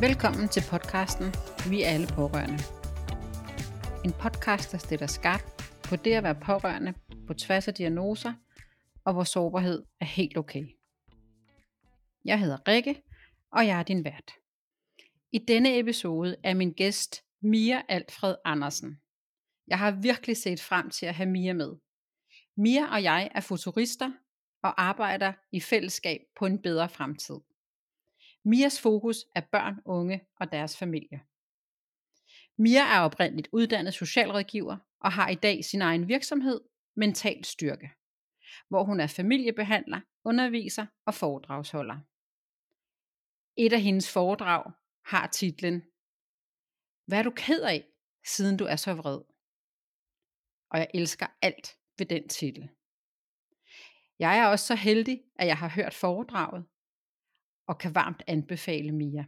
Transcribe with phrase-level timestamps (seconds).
[0.00, 1.26] Velkommen til podcasten
[1.70, 2.58] Vi er alle pårørende.
[4.04, 6.94] En podcast, der stiller skarpt på det at være pårørende
[7.26, 8.32] på tværs af diagnoser,
[9.04, 10.64] og hvor sårbarhed er helt okay.
[12.24, 13.02] Jeg hedder Rikke,
[13.52, 14.30] og jeg er din vært.
[15.32, 19.00] I denne episode er min gæst Mia Alfred Andersen.
[19.68, 21.76] Jeg har virkelig set frem til at have Mia med.
[22.56, 24.10] Mia og jeg er futurister
[24.62, 27.36] og arbejder i fællesskab på en bedre fremtid.
[28.48, 31.20] Mias fokus er børn, unge og deres familie.
[32.58, 36.60] Mia er oprindeligt uddannet socialrådgiver og har i dag sin egen virksomhed,
[36.96, 37.90] Mental Styrke,
[38.68, 41.98] hvor hun er familiebehandler, underviser og foredragsholder.
[43.56, 44.72] Et af hendes foredrag
[45.04, 45.82] har titlen
[47.06, 47.84] Hvad er du ked af,
[48.26, 49.20] siden du er så vred?
[50.70, 52.70] Og jeg elsker alt ved den titel.
[54.18, 56.66] Jeg er også så heldig, at jeg har hørt foredraget,
[57.66, 59.24] og kan varmt anbefale Mia.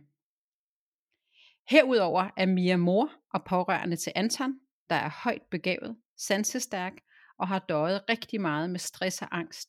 [1.68, 6.92] Herudover er Mia mor og pårørende til Anton, der er højt begavet, sansestærk
[7.38, 9.68] og har døjet rigtig meget med stress og angst,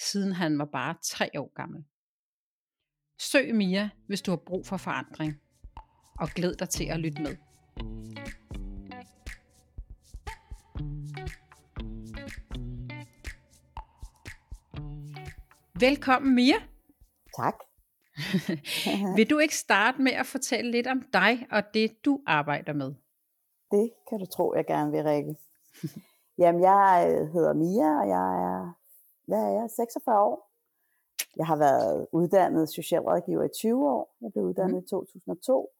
[0.00, 1.84] siden han var bare tre år gammel.
[3.20, 5.40] Søg Mia, hvis du har brug for forandring,
[6.20, 7.36] og glæd dig til at lytte med.
[15.80, 16.56] Velkommen Mia.
[17.36, 17.54] Tak.
[19.16, 22.94] Vil du ikke starte med at fortælle lidt om dig og det, du arbejder med?
[23.70, 25.36] Det kan du tro, jeg gerne vil, Rikke.
[26.38, 28.72] Jamen, jeg øh, hedder Mia, og jeg er,
[29.26, 30.50] hvad er jeg, 46 år.
[31.36, 34.14] Jeg har været uddannet socialrådgiver i 20 år.
[34.20, 34.84] Jeg blev uddannet mm.
[34.84, 35.70] i 2002.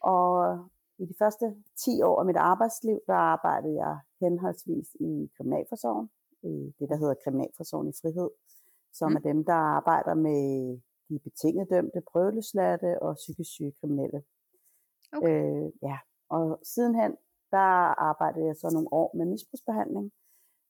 [0.00, 0.58] Og
[0.98, 6.10] i de første 10 år af mit arbejdsliv, der arbejdede jeg henholdsvis i Kriminalforsorgen,
[6.42, 8.30] i det, der hedder Kriminalforsorgen i Frihed,
[8.92, 9.16] som mm.
[9.16, 10.78] er dem, der arbejder med
[11.08, 14.22] de betinget dømte, prøveløsladte og psykisk syge kriminelle.
[15.12, 15.28] Okay.
[15.28, 15.98] Øh, ja.
[16.28, 17.16] Og sidenhen,
[17.50, 17.70] der
[18.10, 20.12] arbejdede jeg så nogle år med misbrugsbehandling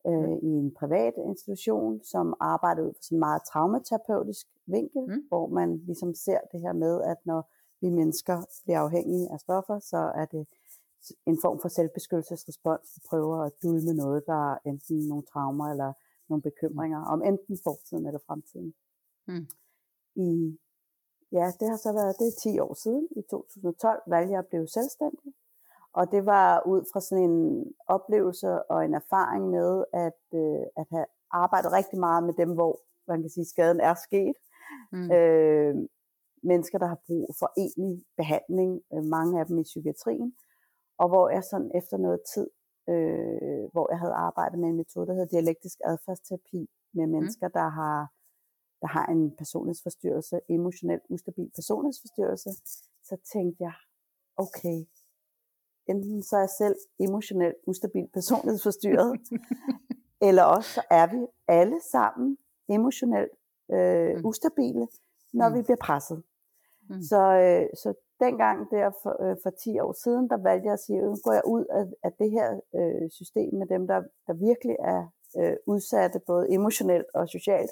[0.06, 0.48] øh, mm.
[0.48, 5.22] i en privat institution, som arbejdede ud fra sådan en meget traumaterapeutisk vinkel, mm.
[5.28, 7.50] hvor man ligesom ser det her med, at når
[7.81, 10.47] vi mennesker bliver afhængige af stoffer, så er det
[11.27, 12.87] en form for selvbeskyttelsesrespons.
[12.97, 15.93] Vi prøver at dulme noget, der er enten nogle traumer eller
[16.28, 18.75] nogle bekymringer om enten fortiden eller fremtiden.
[19.28, 19.47] Mm
[20.26, 20.58] i,
[21.32, 24.50] ja, det har så været, det er 10 år siden, i 2012 valgte jeg at
[24.50, 25.32] blive selvstændig.
[25.92, 30.86] Og det var ud fra sådan en oplevelse og en erfaring med, at, øh, at
[30.90, 34.36] have arbejdet rigtig meget med dem, hvor man kan sige, skaden er sket.
[34.92, 35.10] Mm.
[35.12, 35.74] Øh,
[36.42, 40.34] mennesker, der har brug for egentlig behandling, øh, mange af dem i psykiatrien.
[40.98, 42.48] Og hvor jeg sådan efter noget tid,
[42.88, 47.12] øh, hvor jeg havde arbejdet med en metode, der hedder dialektisk adfærdsterapi, med mm.
[47.12, 47.52] mennesker, mm.
[47.52, 48.08] der har
[48.81, 52.50] der har en personlighedsforstyrrelse, emotionelt ustabil personlighedsforstyrrelse,
[53.03, 53.72] så tænkte jeg,
[54.37, 54.84] okay,
[55.87, 59.21] enten så er jeg selv emotionelt ustabil personlighedsforstyrret,
[60.28, 63.33] eller også så er vi alle sammen emotionelt
[63.72, 64.25] øh, mm.
[64.25, 64.89] ustabile,
[65.33, 65.55] når mm.
[65.55, 66.22] vi bliver presset.
[66.89, 67.03] Mm.
[67.03, 70.81] Så, øh, så dengang der for, øh, for 10 år siden, der valgte jeg at
[70.81, 74.33] sige, nu går jeg ud af, af det her øh, system med dem, der, der
[74.33, 75.06] virkelig er
[75.39, 77.71] øh, udsatte, både emotionelt og socialt,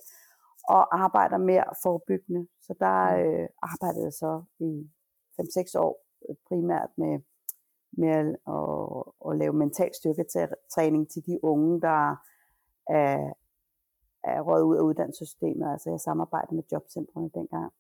[0.69, 2.49] og arbejder mere forebyggende.
[2.61, 3.23] Så der mm.
[3.23, 4.91] øh, arbejdede jeg så i
[5.41, 7.21] 5-6 år øh, primært med,
[7.93, 12.11] med at, at, at lave mental styrketræning til de unge, der
[13.01, 13.33] er,
[14.25, 15.73] er røget ud af uddannelsessystemet.
[15.73, 17.73] Altså jeg samarbejder med jobcentrene dengang.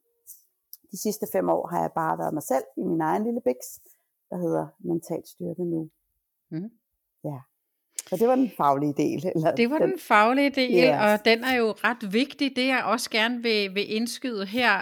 [0.90, 3.80] De sidste fem år har jeg bare været mig selv i min egen lille biks,
[4.30, 5.90] der hedder Mental Styrke nu.
[6.50, 6.70] Mm.
[7.24, 7.40] Ja.
[8.08, 9.30] Så det var den faglige del.
[9.34, 11.12] Eller det var den, den faglige del, yeah.
[11.12, 12.56] og den er jo ret vigtig.
[12.56, 14.80] Det jeg også gerne vil, vil indskyde her,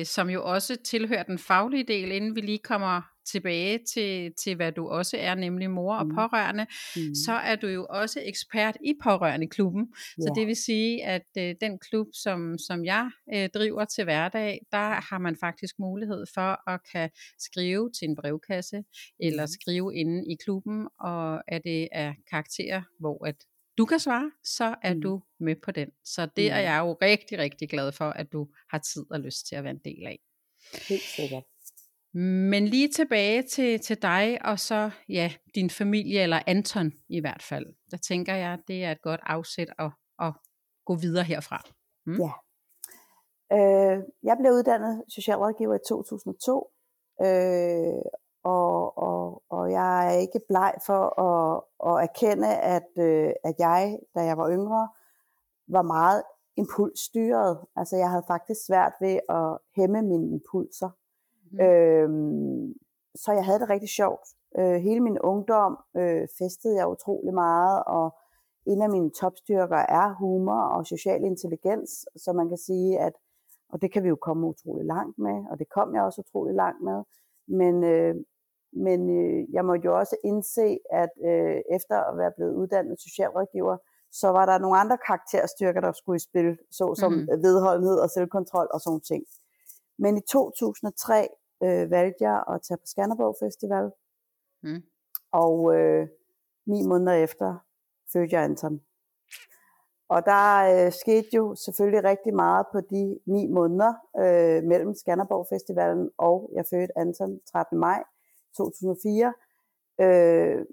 [0.00, 4.56] øh, som jo også tilhører den faglige del, inden vi lige kommer tilbage til, til
[4.56, 6.14] hvad du også er, nemlig mor og mm.
[6.14, 7.14] pårørende, mm.
[7.14, 9.86] så er du jo også ekspert i pårørende klubben.
[10.18, 10.22] Ja.
[10.22, 14.60] Så det vil sige, at øh, den klub, som, som jeg øh, driver til hverdag,
[14.72, 18.82] der har man faktisk mulighed for at kan skrive til en brevkasse,
[19.20, 23.36] eller skrive inde i klubben, og er det er karakterer, hvor at
[23.78, 25.00] du kan svare, så er mm.
[25.00, 25.88] du med på den.
[26.04, 26.56] Så det mm.
[26.56, 29.64] er jeg jo rigtig, rigtig glad for, at du har tid og lyst til at
[29.64, 30.18] være en del af.
[30.88, 31.42] Helt sikkert.
[32.18, 37.42] Men lige tilbage til, til dig og så ja, din familie, eller Anton i hvert
[37.42, 37.66] fald.
[37.90, 40.32] Der tænker jeg, det er et godt afsæt at, at
[40.84, 41.62] gå videre herfra.
[42.06, 42.18] Mm?
[42.20, 42.32] Ja.
[43.52, 46.70] Øh, jeg blev uddannet socialrådgiver i 2002,
[47.22, 48.02] øh,
[48.44, 53.98] og, og, og jeg er ikke bleg for at, at erkende, at, øh, at jeg,
[54.14, 54.88] da jeg var yngre,
[55.68, 56.22] var meget
[56.56, 57.58] impulsstyret.
[57.76, 60.90] Altså jeg havde faktisk svært ved at hæmme mine impulser.
[61.58, 61.64] Mm.
[61.64, 62.74] Øhm,
[63.14, 64.28] så jeg havde det rigtig sjovt.
[64.58, 68.14] Øh, hele min ungdom øh, festede jeg utrolig meget, og
[68.66, 73.12] en af mine topstyrker er humor og social intelligens, så man kan sige, at
[73.72, 76.54] og det kan vi jo komme utrolig langt med, og det kom jeg også utrolig
[76.54, 76.98] langt med.
[77.60, 78.14] Men, øh,
[78.72, 83.76] men øh, jeg måtte jo også indse, at øh, efter at være blevet uddannet socialrådgiver,
[84.12, 87.26] så var der nogle andre karakterstyrker, der skulle i spil, såsom mm.
[87.44, 89.22] vedholdenhed og selvkontrol og sådan ting.
[89.98, 91.28] Men i 2003
[91.62, 93.90] øh, valgte jeg at tage på Skanderborg Festival,
[94.62, 94.82] mm.
[95.32, 96.08] og øh,
[96.66, 97.58] ni måneder efter
[98.12, 98.80] fødte jeg Anton.
[100.08, 100.44] Og der
[100.86, 106.50] øh, skete jo selvfølgelig rigtig meget på de ni måneder øh, mellem Skanderborg Festivalen og
[106.54, 107.78] jeg fødte Anton 13.
[107.78, 108.02] maj
[108.56, 109.34] 2004.
[110.00, 110.66] Øh,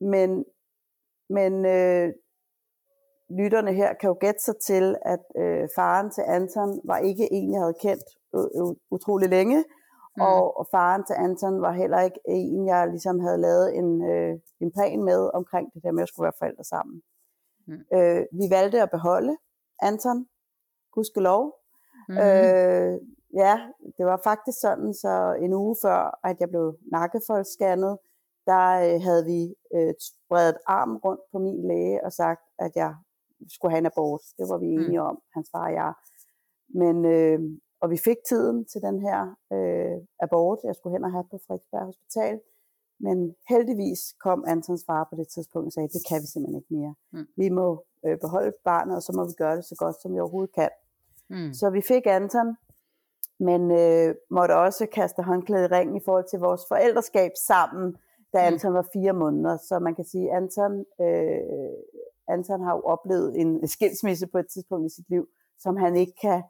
[0.00, 0.44] men
[1.28, 2.12] men øh,
[3.30, 7.52] lytterne her kan jo gætte sig til, at øh, faren til Anton var ikke en,
[7.52, 8.04] jeg havde kendt
[8.90, 9.64] utrolig længe,
[10.16, 10.22] mm.
[10.22, 14.38] og, og faren til Anton var heller ikke en, jeg ligesom havde lavet en, øh,
[14.60, 17.02] en plan med omkring det der med at skulle være forældre sammen.
[17.66, 17.80] Mm.
[17.94, 19.36] Øh, vi valgte at beholde
[19.82, 20.26] Anton,
[20.92, 21.54] gudskelov.
[22.08, 22.14] Mm.
[22.14, 23.00] Øh,
[23.34, 23.54] ja,
[23.96, 27.98] det var faktisk sådan, så en uge før, at jeg blev nakkefoldsscannet,
[28.46, 29.94] der øh, havde vi øh,
[30.28, 32.94] bredt arm rundt på min læge og sagt, at jeg
[33.48, 34.20] skulle have en abort.
[34.38, 34.82] Det var vi mm.
[34.82, 35.92] enige om, hans far og jeg.
[36.68, 37.40] Men, øh,
[37.80, 39.20] og vi fik tiden til den her
[39.52, 40.58] øh, abort.
[40.64, 42.40] Jeg skulle hen og have på Frederiksberg Hospital.
[43.00, 46.74] Men heldigvis kom Antons far på det tidspunkt og sagde, det kan vi simpelthen ikke
[46.74, 46.94] mere.
[47.12, 47.26] Mm.
[47.36, 50.20] Vi må øh, beholde barnet, og så må vi gøre det så godt, som vi
[50.20, 50.68] overhovedet kan.
[51.30, 51.52] Mm.
[51.52, 52.56] Så vi fik Anton,
[53.38, 57.96] men øh, måtte også kaste håndklæde i ringen i forhold til vores forældreskab sammen,
[58.32, 58.46] da mm.
[58.46, 59.56] Anton var fire måneder.
[59.56, 61.76] Så man kan sige, at Anton, øh,
[62.28, 66.12] Anton har jo oplevet en skilsmisse på et tidspunkt i sit liv, som han ikke
[66.20, 66.42] kan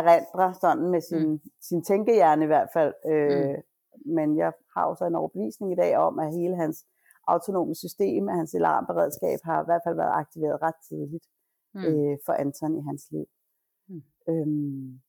[0.00, 1.40] erindre sådan med sin, mm.
[1.68, 2.94] sin tænkehjerne i hvert fald.
[3.12, 3.62] Øh, mm.
[4.16, 6.86] Men jeg har også en overbevisning i dag om, at hele hans
[7.28, 11.26] autonome system, at hans alarmberedskab har i hvert fald været aktiveret ret tidligt
[11.74, 11.84] mm.
[11.84, 13.26] øh, for Anton i hans liv.
[13.88, 14.02] Mm.
[14.28, 15.00] Øhm,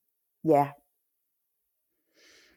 [0.44, 0.66] ja.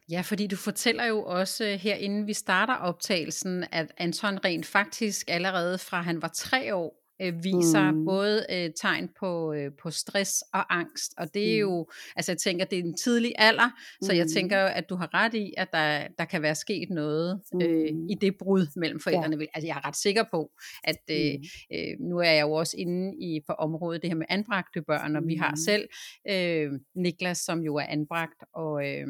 [0.09, 5.29] Ja, fordi du fortæller jo også her, inden vi starter optagelsen, at Anton rent faktisk
[5.29, 8.05] allerede fra han var tre år, øh, viser mm.
[8.05, 11.13] både øh, tegn på, øh, på stress og angst.
[11.17, 11.71] Og det er mm.
[11.71, 13.69] jo, altså jeg tænker, det er en tidlig alder,
[14.01, 14.17] så mm.
[14.17, 17.41] jeg tænker jo, at du har ret i, at der, der kan være sket noget
[17.61, 18.07] øh, mm.
[18.09, 19.37] i det brud mellem forældrene.
[19.39, 19.45] Ja.
[19.53, 20.51] Altså jeg er ret sikker på,
[20.83, 21.77] at øh, mm.
[21.77, 25.15] øh, nu er jeg jo også inde i på området det her med anbragte børn,
[25.15, 25.27] og mm.
[25.27, 25.57] vi har mm.
[25.57, 25.87] selv
[26.29, 29.07] øh, Niklas, som jo er anbragt og øh,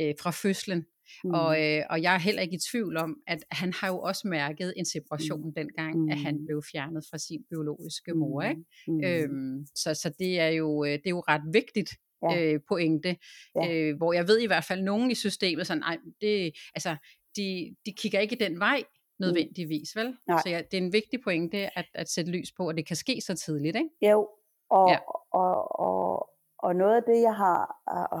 [0.00, 0.84] øh, fra fødslen.
[1.24, 1.30] Mm.
[1.30, 4.28] Og, øh, og jeg er heller ikke i tvivl om, at han har jo også
[4.28, 5.54] mærket en separation mm.
[5.54, 6.08] dengang, mm.
[6.08, 6.46] at han mm.
[6.46, 8.42] blev fjernet fra sin biologiske mor.
[8.42, 8.64] Ikke?
[8.88, 9.04] Mm.
[9.04, 11.90] Øhm, så, så det er jo øh, det er jo ret vigtigt
[12.22, 12.42] ja.
[12.42, 13.16] øh, pointe,
[13.56, 13.72] ja.
[13.72, 16.96] øh, hvor jeg ved i hvert fald nogen i systemet sådan, nej, det, altså,
[17.36, 19.24] de, de kigger ikke den vej mm.
[19.26, 20.16] nødvendigvis, vel?
[20.28, 20.42] Nej.
[20.42, 22.96] Så ja, det er en vigtig pointe at, at sætte lys på, at det kan
[22.96, 24.10] ske så tidligt, ikke?
[24.10, 24.28] Jo,
[24.70, 24.98] og, ja.
[25.08, 26.30] og, og, og
[26.82, 27.60] noget af det, jeg har,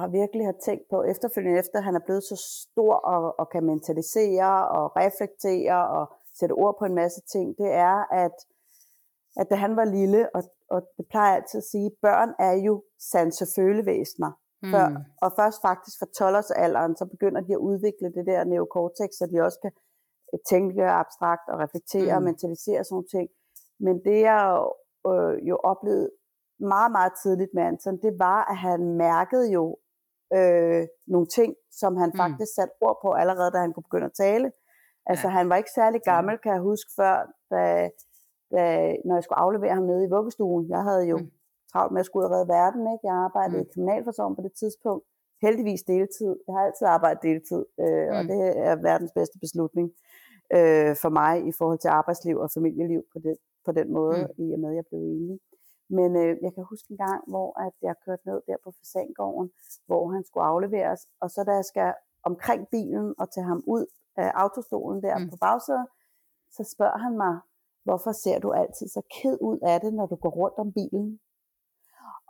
[0.00, 3.64] har virkelig har tænkt på efterfølgende, efter han er blevet så stor og, og kan
[3.64, 8.36] mentalisere og reflektere og sætte ord på en masse ting, det er, at,
[9.36, 12.52] at da han var lille, og, og det plejer jeg altid at sige, børn er
[12.52, 14.32] jo sansefølevæsener.
[14.62, 14.70] Mm.
[14.72, 14.86] Før,
[15.22, 19.24] og først faktisk fra 12 alderen, så begynder de at udvikle det der neokortex, så
[19.32, 19.72] de også kan
[20.32, 22.16] øh, tænke abstrakt og reflektere mm.
[22.16, 23.28] og mentalisere sådan nogle ting.
[23.80, 24.42] Men det jeg
[25.10, 26.10] øh, jo oplevede
[26.60, 29.76] meget, meget tidligt med Anton, det var, at han mærkede jo
[30.36, 32.16] øh, nogle ting, som han mm.
[32.16, 34.52] faktisk satte ord på allerede, da han kunne begynde at tale.
[35.06, 35.32] Altså, ja.
[35.32, 37.14] han var ikke særlig gammel, kan jeg huske, før,
[37.50, 37.90] da,
[38.54, 38.62] da,
[39.04, 40.68] når jeg skulle aflevere ham nede i vuggestuen.
[40.68, 41.30] Jeg havde jo mm.
[41.72, 42.82] travlt med at skulle redde verden.
[42.92, 43.06] Ikke?
[43.10, 43.66] Jeg arbejdede mm.
[43.66, 45.04] i kriminalforsorgen på det tidspunkt.
[45.42, 46.32] Heldigvis deltid.
[46.46, 48.16] Jeg har altid arbejdet deltid, øh, mm.
[48.16, 49.86] og det er verdens bedste beslutning
[50.56, 53.34] øh, for mig i forhold til arbejdsliv og familieliv på, det,
[53.66, 54.44] på den måde, mm.
[54.44, 55.38] i og med, at jeg blev enig.
[55.98, 59.48] Men øh, jeg kan huske en gang, hvor at jeg kørte ned der på Fasangården,
[59.88, 61.94] hvor han skulle afleveres, og så da jeg skal
[62.30, 65.30] omkring bilen og tage ham ud af autostolen der mm.
[65.30, 65.86] på bagsædet,
[66.56, 67.34] så spørger han mig,
[67.84, 71.20] hvorfor ser du altid så ked ud af det, når du går rundt om bilen?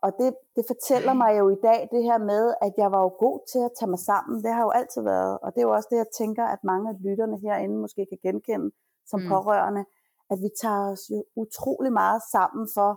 [0.05, 3.11] Og det, det fortæller mig jo i dag det her med, at jeg var jo
[3.25, 4.37] god til at tage mig sammen.
[4.45, 5.38] Det har jo altid været.
[5.43, 8.19] Og det er jo også det, jeg tænker, at mange af lytterne herinde måske kan
[8.26, 8.71] genkende
[9.11, 9.29] som mm.
[9.29, 9.85] pårørende,
[10.31, 12.90] at vi tager os jo utrolig meget sammen for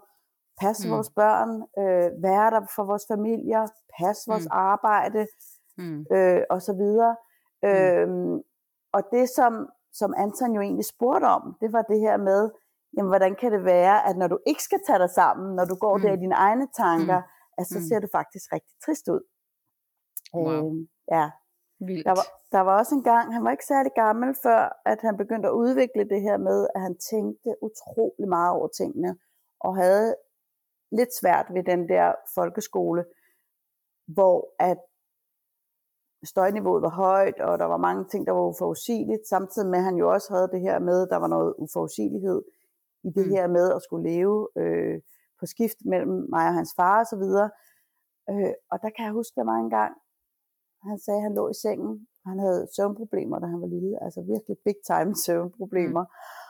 [0.62, 0.93] passe mm.
[0.93, 3.67] vores børn, øh, være der for vores familier,
[4.00, 4.51] passe vores mm.
[4.72, 5.27] arbejde
[5.77, 6.05] mm.
[6.12, 7.15] øh, og så videre.
[7.63, 7.69] Mm.
[7.69, 8.41] Øhm,
[8.93, 12.51] og det som, som Anton jo egentlig spurgte om, det var det her med,
[12.98, 15.75] jamen hvordan kan det være, at når du ikke skal tage dig sammen, når du
[15.75, 16.01] går mm.
[16.03, 17.57] der i dine egne tanker, mm.
[17.57, 17.86] at så mm.
[17.86, 19.24] ser du faktisk rigtig trist ud.
[20.33, 20.51] Wow.
[20.51, 21.31] Øh, ja.
[21.88, 22.05] Vildt.
[22.05, 25.17] Der var, der var også en gang, han var ikke særlig gammel, før at han
[25.17, 29.17] begyndte at udvikle det her med, at han tænkte utrolig meget over tingene,
[29.60, 30.15] og havde
[30.97, 33.05] lidt svært ved den der folkeskole,
[34.07, 34.77] hvor at
[36.23, 39.95] støjniveauet var højt, og der var mange ting, der var uforudsigeligt, samtidig med, at han
[39.95, 42.41] jo også havde det her med, der var noget uforudsigelighed
[43.03, 43.33] i det mm.
[43.33, 45.01] her med at skulle leve øh,
[45.39, 47.50] på skift mellem mig og hans far og så videre.
[48.29, 49.93] Øh, og der kan jeg huske, der var en gang,
[50.89, 54.21] han sagde, at han lå i sengen, han havde søvnproblemer, da han var lille, altså
[54.21, 56.03] virkelig big time søvnproblemer.
[56.03, 56.42] Mm.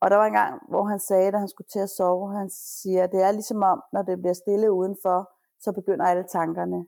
[0.00, 2.50] Og der var en gang, hvor han sagde, da han skulle til at sove, han
[2.50, 6.86] siger, det er ligesom om, når det bliver stille udenfor, så begynder alle tankerne.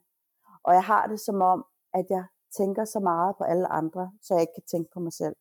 [0.62, 1.64] Og jeg har det som om,
[1.94, 2.24] at jeg
[2.56, 5.36] tænker så meget på alle andre, så jeg ikke kan tænke på mig selv.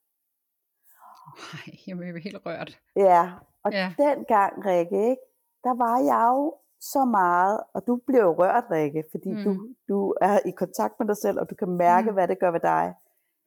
[1.40, 2.80] Nej, jeg er helt rørt.
[2.96, 3.32] Ja,
[3.64, 3.94] og ja.
[3.98, 5.24] den gang, Rikke, ikke,
[5.64, 9.44] der var jeg jo så meget, og du bliver jo rørt, Rikke, fordi mm.
[9.44, 12.14] du, du er i kontakt med dig selv, og du kan mærke, mm.
[12.14, 12.96] hvad det gør ved dig.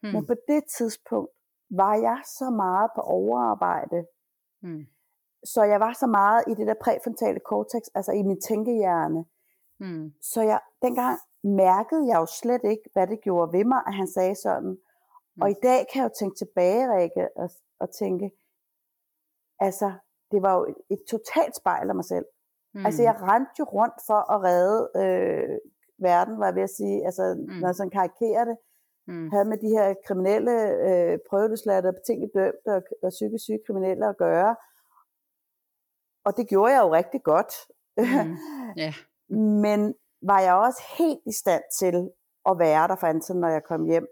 [0.02, 0.08] Mm.
[0.08, 1.30] Men på det tidspunkt
[1.76, 4.06] var jeg så meget på overarbejde,
[4.62, 4.86] mm.
[5.44, 9.24] så jeg var så meget i det der præfrontale cortex, altså i min tænkehjerne.
[9.80, 10.12] Mm.
[10.20, 14.06] Så jeg, dengang mærkede jeg jo slet ikke, hvad det gjorde ved mig, at han
[14.06, 14.70] sagde sådan.
[14.70, 15.42] Mm.
[15.42, 17.50] Og i dag kan jeg jo tænke tilbage, Rikke, og,
[17.80, 18.30] og tænke,
[19.60, 19.92] altså,
[20.30, 22.24] det var jo et, et totalt spejl af mig selv.
[22.74, 22.86] Mm.
[22.86, 25.58] Altså, jeg rendte jo rundt for at redde øh,
[25.98, 27.54] verden, var jeg ved at sige, altså, mm.
[27.60, 28.56] når jeg sådan karikerer det,
[29.12, 29.30] mm.
[29.32, 30.54] havde med de her kriminelle,
[30.88, 34.56] øh, prøveløsladte, betinget dømte og, og psykisk syge kriminelle at gøre.
[36.24, 37.52] Og det gjorde jeg jo rigtig godt.
[37.96, 38.36] Mm.
[38.78, 38.94] Yeah.
[39.62, 42.10] Men var jeg også helt i stand til
[42.50, 44.06] at være der for Anton, når jeg kom hjem,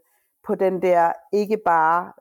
[0.47, 2.13] på den der, ikke bare,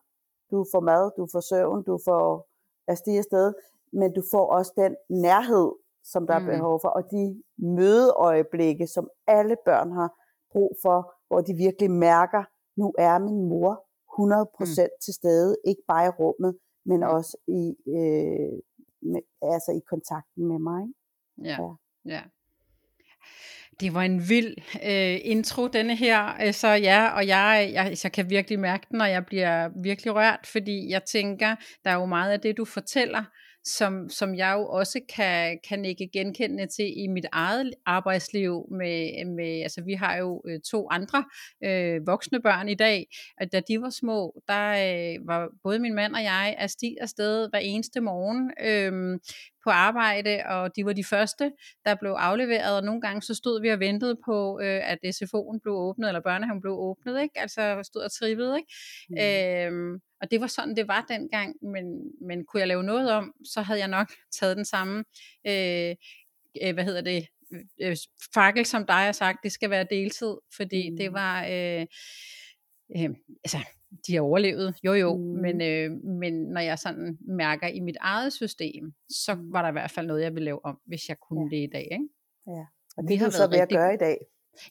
[0.51, 2.49] du får mad, du får søvn, du får
[2.87, 3.53] at stige afsted,
[3.93, 5.71] men du får også den nærhed,
[6.03, 6.47] som der mm.
[6.47, 10.09] er behov for, og de mødeøjeblikke, som alle børn har
[10.51, 12.43] brug for, hvor de virkelig mærker,
[12.79, 13.73] nu er min mor
[14.19, 14.89] 100% mm.
[15.03, 16.53] til stede, ikke bare i rummet,
[16.85, 17.13] men mm.
[17.15, 17.63] også i,
[17.97, 18.53] øh,
[19.11, 20.83] med, altså i kontakten med mig.
[21.43, 21.73] Ja, ja.
[22.15, 22.21] ja.
[23.79, 24.55] Det var en vild
[24.91, 26.51] øh, intro, denne her.
[26.51, 30.47] Så ja, og jeg, jeg, jeg kan virkelig mærke den, og jeg bliver virkelig rørt,
[30.53, 33.23] fordi jeg tænker, der er jo meget af det, du fortæller,
[33.63, 38.67] som, som jeg jo også kan, kan ikke genkende til i mit eget arbejdsliv.
[38.71, 41.25] Med, med, altså vi har jo øh, to andre
[41.63, 43.07] øh, voksne børn i dag,
[43.41, 47.49] og da de var små, der øh, var både min mand og jeg afsted afsted
[47.49, 48.51] hver eneste morgen.
[48.61, 49.19] Øh,
[49.63, 51.51] på arbejde, og de var de første,
[51.85, 55.59] der blev afleveret, og nogle gange så stod vi og ventede på, øh, at SFO'en
[55.63, 57.39] blev åbnet, eller børnehaven blev åbnet, ikke?
[57.39, 58.57] altså stod og trippede.
[58.57, 58.73] Ikke?
[59.09, 59.75] Mm.
[59.75, 63.33] Øhm, og det var sådan, det var dengang, men, men kunne jeg lave noget om,
[63.45, 64.07] så havde jeg nok
[64.39, 65.03] taget den samme,
[65.47, 65.95] øh,
[66.63, 67.27] øh, hvad hedder det,
[67.81, 67.97] øh,
[68.33, 70.97] fakkel, som dig har sagt, det skal være deltid, fordi mm.
[70.97, 71.85] det var, øh,
[72.97, 73.09] øh,
[73.43, 73.57] altså,
[74.07, 75.23] de har overlevet, jo jo, mm.
[75.23, 79.53] men, øh, men når jeg sådan mærker i mit eget system, så mm.
[79.53, 81.57] var der i hvert fald noget, jeg ville lave om, hvis jeg kunne ja.
[81.57, 81.87] det i dag.
[81.91, 82.07] Ikke?
[82.47, 82.65] Ja,
[82.97, 84.17] og det har du så ved at gøre i dag.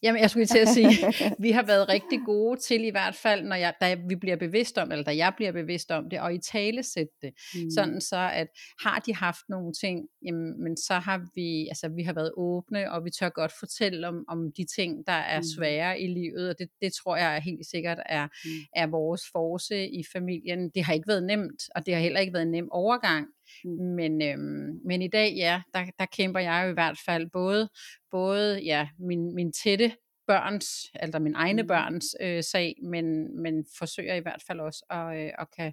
[0.03, 0.91] Jamen, jeg skulle til at sige,
[1.45, 4.79] vi har været rigtig gode til i hvert fald, når jeg, da vi bliver bevidst
[4.79, 7.71] om, eller da jeg bliver bevidst om det, og i tale sætte det, mm.
[7.71, 8.49] sådan så, at
[8.83, 12.93] har de haft nogle ting, jamen, men så har vi, altså vi har været åbne,
[12.93, 15.45] og vi tør godt fortælle om, om de ting, der er mm.
[15.57, 18.51] svære i livet, og det, det tror jeg helt sikkert er, mm.
[18.77, 20.71] er vores force i familien.
[20.75, 23.27] Det har ikke været nemt, og det har heller ikke været en nem overgang,
[23.65, 23.71] Mm.
[23.71, 27.69] Men, øhm, men i dag, ja, der, der kæmper jeg jo i hvert fald både,
[28.11, 29.93] både ja, min, min tætte
[30.27, 30.67] børns,
[31.03, 31.69] eller min egne mm.
[31.69, 35.73] børns øh, sag, men, men forsøger i hvert fald også at, øh, at kan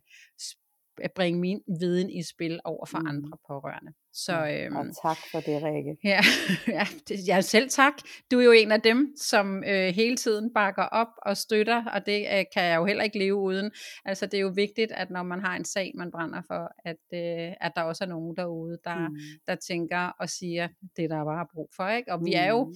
[1.01, 3.07] at bringe min viden i spil over for mm.
[3.07, 3.91] andre pårørende.
[4.13, 5.97] Så, øhm, og tak for det, Rikke.
[6.13, 6.21] Ja,
[6.67, 6.85] ja,
[7.27, 7.93] ja, selv tak.
[8.31, 12.05] Du er jo en af dem, som øh, hele tiden bakker op og støtter, og
[12.05, 13.71] det øh, kan jeg jo heller ikke leve uden.
[14.05, 17.03] Altså det er jo vigtigt, at når man har en sag, man brænder for, at,
[17.13, 19.15] øh, at der også er nogen derude, der, mm.
[19.47, 21.87] der tænker og siger, det der er bare brug for.
[21.89, 22.13] Ikke?
[22.13, 22.73] Og vi er jo mm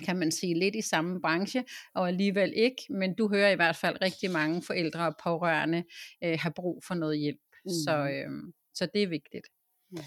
[0.00, 1.64] kan man sige, lidt i samme branche,
[1.94, 5.84] og alligevel ikke, men du hører i hvert fald rigtig mange forældre og pårørende
[6.24, 7.70] øh, har brug for noget hjælp, mm.
[7.84, 8.30] så, øh,
[8.74, 9.46] så det er vigtigt.
[9.90, 9.98] Mm.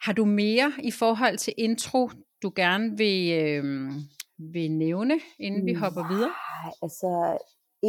[0.00, 2.10] Har du mere i forhold til intro,
[2.42, 3.64] du gerne vil, øh,
[4.38, 6.32] vil nævne, inden vi hopper Nej, videre?
[6.82, 7.38] altså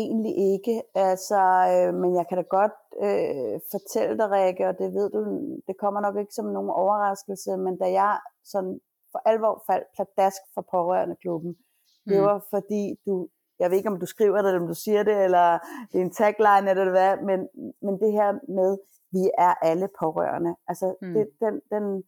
[0.01, 1.41] egentlig ikke, altså,
[1.73, 5.19] øh, men jeg kan da godt øh, fortælle dig, Rikke, og det ved du,
[5.67, 8.13] det kommer nok ikke som nogen overraskelse, men da jeg
[8.53, 8.79] sådan
[9.15, 11.49] for alvor faldt pladask for pårørende klubben.
[11.49, 12.09] Mm.
[12.09, 13.29] Det var fordi du,
[13.59, 15.59] jeg ved ikke om du skriver det, eller om du siger det, eller
[15.91, 17.39] det er en tagline, eller hvad, men,
[17.81, 18.77] men det her med,
[19.11, 20.55] vi er alle pårørende.
[20.67, 21.13] Altså, mm.
[21.13, 22.03] det, den, den,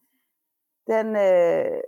[0.86, 1.80] den, øh,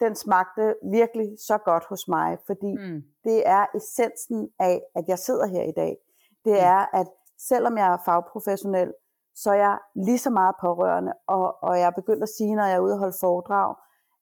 [0.00, 3.02] den smagte virkelig så godt hos mig, fordi mm.
[3.24, 5.96] det er essensen af, at jeg sidder her i dag.
[6.44, 6.68] Det mm.
[6.74, 7.06] er, at
[7.38, 8.92] selvom jeg er fagprofessionel,
[9.34, 12.64] så er jeg lige så meget pårørende, og, og jeg er begyndt at sige, når
[12.64, 13.74] jeg er ude og holde foredrag,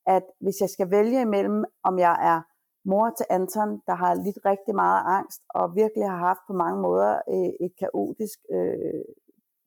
[0.06, 2.40] at hvis jeg skal vælge imellem, om jeg er
[2.84, 6.80] mor til Anton, der har lidt rigtig meget angst, og virkelig har haft på mange
[6.82, 9.04] måder øh, et kaotisk, øh,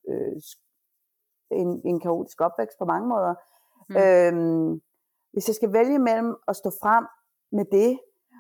[0.10, 0.36] øh,
[1.52, 3.34] en, en kaotisk opvækst på mange måder.
[3.90, 3.96] Mm.
[3.96, 4.82] Øhm,
[5.34, 7.06] hvis jeg skal vælge mellem at stå frem
[7.52, 8.00] med det,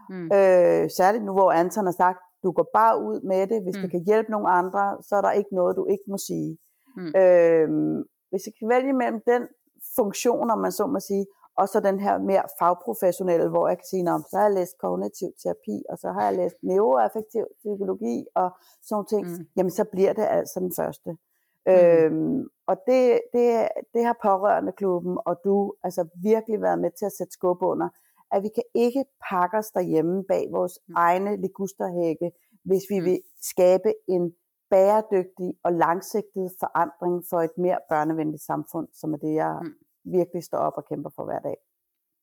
[0.09, 0.25] mm.
[0.37, 3.81] øh, særligt nu hvor Anton har sagt, du går bare ud med det, hvis mm.
[3.81, 6.57] det kan hjælpe nogle andre, så er der ikke noget, du ikke må sige.
[6.97, 7.11] Mm.
[7.21, 7.97] Øhm,
[8.29, 9.47] hvis jeg kan vælge mellem den
[9.95, 11.25] funktion, om man så må sige,
[11.57, 15.29] og så den her mere fagprofessionelle, hvor jeg kan sige, så har jeg læst kognitiv
[15.43, 18.49] terapi, og så har jeg læst neuroaffektiv psykologi og
[18.81, 19.45] sådan ting, mm.
[19.57, 21.09] jamen så bliver det altså den første.
[21.11, 21.73] Mm.
[21.73, 27.05] Øhm, og det, det, det har pårørende klubben og du altså virkelig været med til
[27.05, 27.89] at sætte skub under,
[28.31, 30.93] at vi kan ikke pakke os derhjemme bag vores mm.
[30.97, 32.31] egne ligusterhække,
[32.65, 33.05] hvis vi mm.
[33.05, 34.33] vil skabe en
[34.69, 39.73] bæredygtig og langsigtet forandring for et mere børnevenligt samfund, som er det, jeg mm
[40.11, 41.57] virkelig står op og kæmper for hver dag.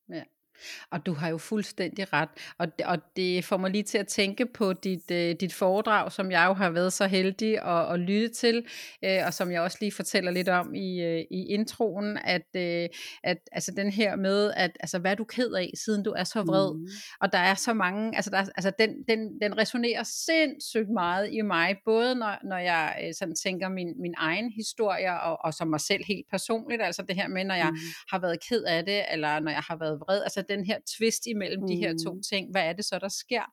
[0.08, 0.24] Ja.
[0.90, 2.28] Og du har jo fuldstændig ret.
[2.58, 6.30] Og, og det får mig lige til at tænke på dit, uh, dit foredrag, som
[6.30, 8.66] jeg jo har været så heldig at, at lytte til,
[9.06, 12.96] uh, og som jeg også lige fortæller lidt om i, uh, i introen, at, uh,
[13.22, 16.24] at altså den her med, at altså, hvad er du ked af, siden du er
[16.24, 16.74] så vred?
[16.74, 16.86] Mm.
[17.20, 21.40] Og der er så mange, altså, der, altså den, den, den resonerer sindssygt meget i
[21.40, 25.68] mig, både når, når jeg uh, sådan tænker min, min egen historie, og, og som
[25.68, 27.78] mig selv helt personligt, altså det her med, når jeg mm.
[28.10, 31.26] har været ked af det, eller når jeg har været vred, altså den her twist
[31.26, 31.68] imellem mm.
[31.68, 32.22] de her to mm.
[32.30, 32.50] ting.
[32.50, 33.44] Hvad er det så, der sker?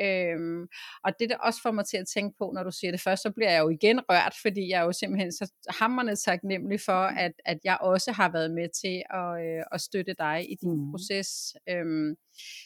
[0.00, 0.66] Øhm,
[1.04, 3.22] og det der også får mig til at tænke på, når du siger det først,
[3.22, 7.02] så bliver jeg jo igen rørt, fordi jeg er jo simpelthen så hammerne taknemmelig for,
[7.02, 10.84] at, at jeg også har været med til at, øh, at støtte dig i din
[10.84, 10.90] mm.
[10.90, 11.28] proces.
[11.68, 12.14] Øhm,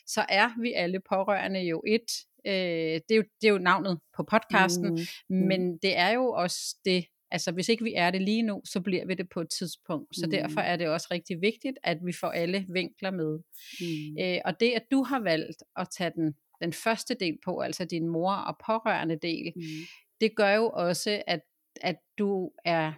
[0.07, 2.11] så er vi alle pårørende jo et.
[2.46, 4.90] Øh, det, er jo, det er jo navnet på podcasten,
[5.29, 5.37] mm.
[5.37, 8.81] men det er jo også det, Altså hvis ikke vi er det lige nu, så
[8.81, 10.16] bliver vi det på et tidspunkt.
[10.16, 10.31] Så mm.
[10.31, 13.38] derfor er det også rigtig vigtigt, at vi får alle vinkler med.
[13.81, 14.18] Mm.
[14.20, 17.85] Øh, og det, at du har valgt at tage den, den første del på, altså
[17.85, 19.62] din mor og pårørende del, mm.
[20.20, 21.40] det gør jo også, at,
[21.81, 22.92] at du er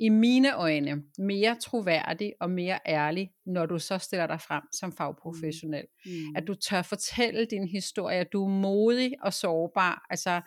[0.00, 4.92] i mine øjne mere troværdig og mere ærlig, når du så stiller dig frem som
[4.92, 5.84] fagprofessionel.
[6.06, 6.12] Mm.
[6.12, 6.36] mm.
[6.36, 10.06] At du tør fortælle din historie, at du er modig og sårbar.
[10.10, 10.40] Altså,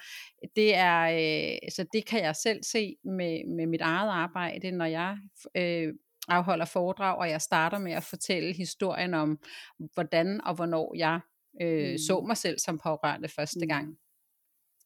[0.56, 4.86] det, er, øh, så det kan jeg selv se med, med mit eget arbejde, når
[4.86, 5.18] jeg
[5.58, 5.94] øh,
[6.28, 9.40] afholder foredrag, og jeg starter med at fortælle historien om,
[9.94, 11.20] hvordan og hvornår jeg
[11.62, 11.98] øh, mm.
[11.98, 13.68] så mig selv som pårørende første mm.
[13.68, 13.98] gang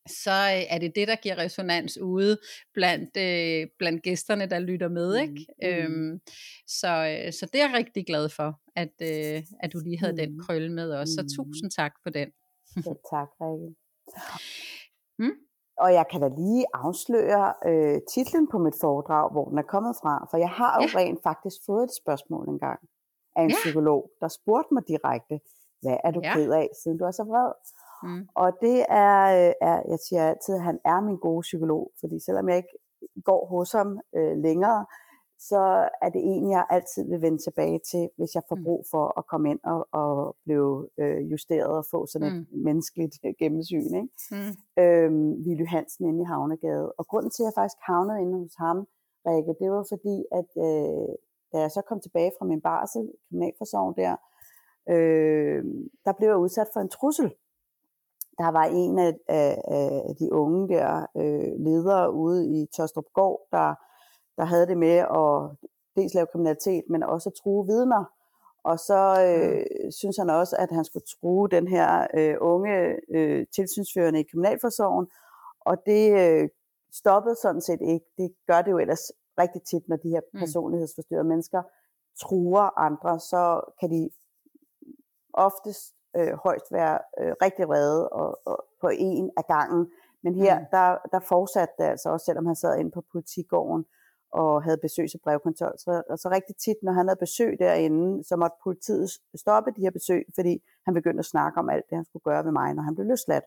[0.07, 2.37] så øh, er det det, der giver resonans ude
[2.73, 5.15] blandt, øh, blandt gæsterne, der lytter med.
[5.15, 5.45] Ikke?
[5.61, 5.93] Mm.
[5.93, 6.09] mm.
[6.09, 6.19] Øhm,
[6.67, 10.13] så, øh, så det er jeg rigtig glad for, at, øh, at du lige havde
[10.13, 10.17] mm.
[10.17, 11.09] den krølle med os.
[11.09, 12.29] Så tusind tak for den.
[12.75, 13.75] ja, tak, Rikke.
[15.19, 15.37] Mm?
[15.83, 19.95] Og jeg kan da lige afsløre øh, titlen på mit foredrag, hvor den er kommet
[20.01, 20.27] fra.
[20.31, 20.99] For jeg har jo ja.
[20.99, 22.79] rent faktisk fået et spørgsmål engang
[23.35, 23.55] af en ja.
[23.63, 25.39] psykolog, der spurgte mig direkte,
[25.81, 26.33] hvad er du ja.
[26.33, 27.51] ked af, siden du er så vred?
[28.03, 28.27] Mm.
[28.35, 32.19] Og det er, øh, er, jeg siger altid, at han er min gode psykolog, fordi
[32.19, 32.77] selvom jeg ikke
[33.23, 34.85] går hos ham øh, længere,
[35.39, 38.63] så er det en, jeg altid vil vende tilbage til, hvis jeg får mm.
[38.63, 42.63] brug for at komme ind og, og blive øh, justeret og få sådan et mm.
[42.67, 43.93] menneskeligt gennemsyn.
[44.01, 44.09] Ikke?
[44.31, 44.83] Mm.
[44.83, 46.91] Øhm, Willy Hansen inde i Havnegade.
[46.97, 48.87] Og grunden til, at jeg faktisk havnede inde hos ham,
[49.25, 51.09] Rikke, det var fordi, at øh,
[51.51, 54.13] da jeg så kom tilbage fra min barsel, kriminalforsorgen der,
[54.93, 55.63] øh,
[56.05, 57.29] der blev jeg udsat for en trussel
[58.37, 59.61] der var en af, af,
[60.09, 63.75] af de unge der øh, ledere ude i Tørstrup Gård, der,
[64.37, 65.57] der havde det med at
[65.95, 68.03] dels lave kriminalitet, men også at true vidner.
[68.63, 69.91] Og så øh, mm.
[69.91, 72.75] synes han også, at han skulle true den her øh, unge
[73.09, 75.07] øh, tilsynsførende i Kriminalforsorgen,
[75.59, 76.49] og det øh,
[76.93, 78.05] stoppede sådan set ikke.
[78.17, 80.39] Det gør det jo ellers rigtig tit, når de her mm.
[80.39, 81.61] personlighedsforstyrrede mennesker
[82.21, 84.09] truer andre, så kan de
[85.33, 89.91] oftest øh, højst være øh, rigtig vrede og, og på en af gangen.
[90.23, 90.65] Men her, mm.
[90.71, 93.85] der, der fortsatte det altså også, selvom han sad inde på politigården
[94.31, 95.73] og havde besøg til brevkontrol.
[95.77, 99.91] Så altså rigtig tit, når han havde besøg derinde, så måtte politiet stoppe de her
[99.91, 102.83] besøg, fordi han begyndte at snakke om alt det, han skulle gøre ved mig, når
[102.83, 103.43] han blev løsladt.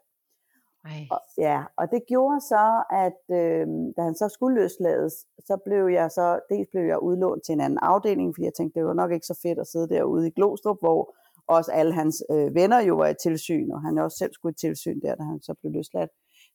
[1.11, 5.15] Og, ja, og det gjorde så, at øh, da han så skulle løslades,
[5.47, 8.81] så blev jeg så, dels blev jeg udlånt til en anden afdeling, fordi jeg tænkte,
[8.81, 11.15] det var nok ikke så fedt at sidde derude i Glostrup, hvor
[11.57, 14.61] også alle hans øh, venner jo var i tilsyn, og han også selv skulle i
[14.61, 16.11] tilsyn der, da han så blev løsladt.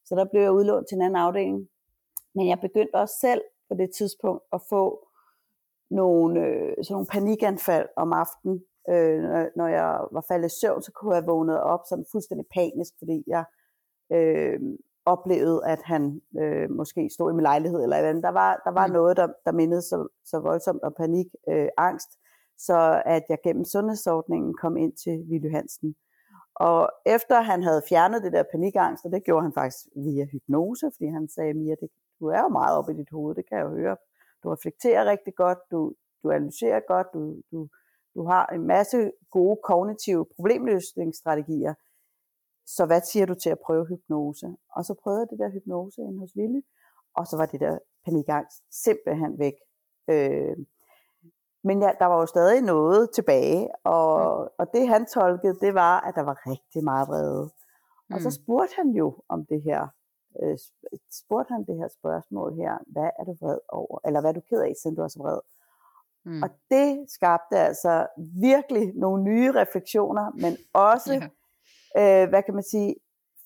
[0.06, 1.68] Så der blev jeg udlånt til en anden afdeling.
[2.36, 5.08] Men jeg begyndte også selv på det tidspunkt at få
[5.92, 10.92] nogle, øh, sådan nogle panikanfald om aftenen, Øh, når, jeg var faldet i søvn, så
[10.92, 13.46] kunne jeg vågne op sådan fuldstændig panisk, fordi jeg
[14.12, 14.60] øh,
[15.06, 18.24] oplevede, at han øh, måske stod i min lejlighed eller andet.
[18.24, 18.94] Der var, der var mm.
[18.94, 22.10] noget, der, der mindede så, så voldsomt om panik, øh, angst,
[22.58, 25.96] så at jeg gennem sundhedsordningen kom ind til Ville Hansen.
[26.56, 30.92] Og efter han havde fjernet det der panikangst, og det gjorde han faktisk via hypnose,
[30.94, 31.90] fordi han sagde, Mia, det,
[32.20, 33.98] du er jo meget oppe i dit hoved, det kan jeg jo høre.
[34.44, 37.70] Du reflekterer rigtig godt, du, du analyserer godt, du, du,
[38.16, 41.74] du har en masse gode kognitive problemløsningsstrategier.
[42.66, 44.56] Så hvad siger du til at prøve hypnose?
[44.76, 46.64] Og så prøvede jeg det der hypnose ind hos Ville,
[47.16, 49.54] og så var det der panikangst simpelthen væk.
[50.10, 50.58] Øh,
[51.66, 54.50] men ja, der var jo stadig noget tilbage, og, mm.
[54.58, 57.44] og det han tolkede, det var, at der var rigtig meget vrede.
[58.10, 58.14] Mm.
[58.14, 58.32] Og så mm.
[58.32, 59.88] spurgte han jo om det her,
[60.44, 60.58] øh,
[61.12, 64.42] spurgte han det her spørgsmål her, hvad er du vred over, eller hvad er du
[64.50, 65.40] ked af, siden du er så vred?
[66.26, 66.44] Mm.
[66.44, 68.08] Og det skabte altså
[68.42, 71.14] virkelig nogle nye refleksioner, men også,
[71.98, 72.24] yeah.
[72.24, 72.96] øh, hvad kan man sige,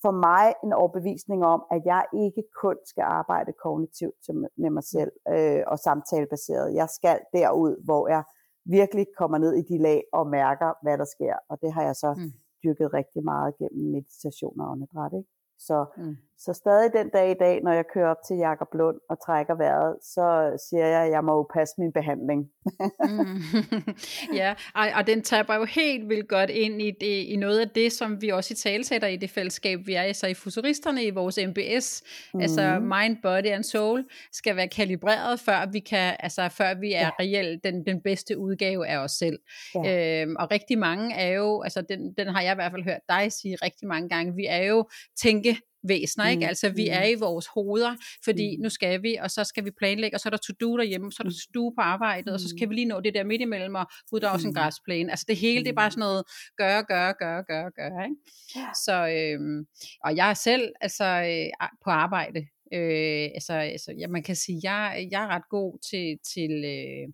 [0.02, 4.24] for mig en overbevisning om, at jeg ikke kun skal arbejde kognitivt
[4.56, 6.74] med mig selv øh, og samtalebaseret.
[6.74, 8.22] Jeg skal derud, hvor jeg
[8.64, 11.34] virkelig kommer ned i de lag og mærker, hvad der sker.
[11.48, 12.32] Og det har jeg så mm.
[12.64, 15.12] dyrket rigtig meget gennem meditation og åndedræt.
[15.12, 15.30] Ikke?
[15.58, 16.16] Så, mm.
[16.44, 19.54] Så stadig den dag i dag, når jeg kører op til Jakob Lund og trækker
[19.54, 22.40] vejret, så siger jeg, at jeg må jo passe min behandling.
[23.08, 23.42] mm.
[24.40, 27.68] ja, og, og den taber jo helt vildt godt ind i, det, i noget af
[27.68, 31.04] det, som vi også i talsætter i det fællesskab, vi er i, så i futuristerne
[31.04, 32.02] i vores MBS,
[32.34, 32.40] mm.
[32.40, 37.00] altså Mind, Body and Soul, skal være kalibreret, før vi, kan, altså, før vi er
[37.00, 37.10] ja.
[37.20, 39.38] reelt den, den bedste udgave af os selv.
[39.74, 40.22] Ja.
[40.22, 43.00] Øhm, og rigtig mange er jo, altså den, den har jeg i hvert fald hørt
[43.08, 44.88] dig sige rigtig mange gange, vi er jo
[45.22, 46.40] tænke væsener, ikke?
[46.40, 46.48] Mm.
[46.48, 47.10] Altså vi er mm.
[47.10, 48.62] i vores hoveder, fordi mm.
[48.62, 51.22] nu skal vi, og så skal vi planlægge, og så er der to-do derhjemme, så
[51.22, 53.74] er der to-do på arbejdet, og så skal vi lige nå det der midt imellem,
[53.74, 55.10] og gud, der er også en græsplæne.
[55.10, 56.24] Altså det hele, det er bare sådan noget,
[56.56, 58.16] gøre, gøre, gøre, gøre, gøre, ikke?
[58.84, 59.66] Så, øhm,
[60.04, 62.40] og jeg er selv, altså øh, på arbejde,
[62.74, 67.08] øh, altså, altså ja, man kan sige, jeg, jeg er ret god til, til øh,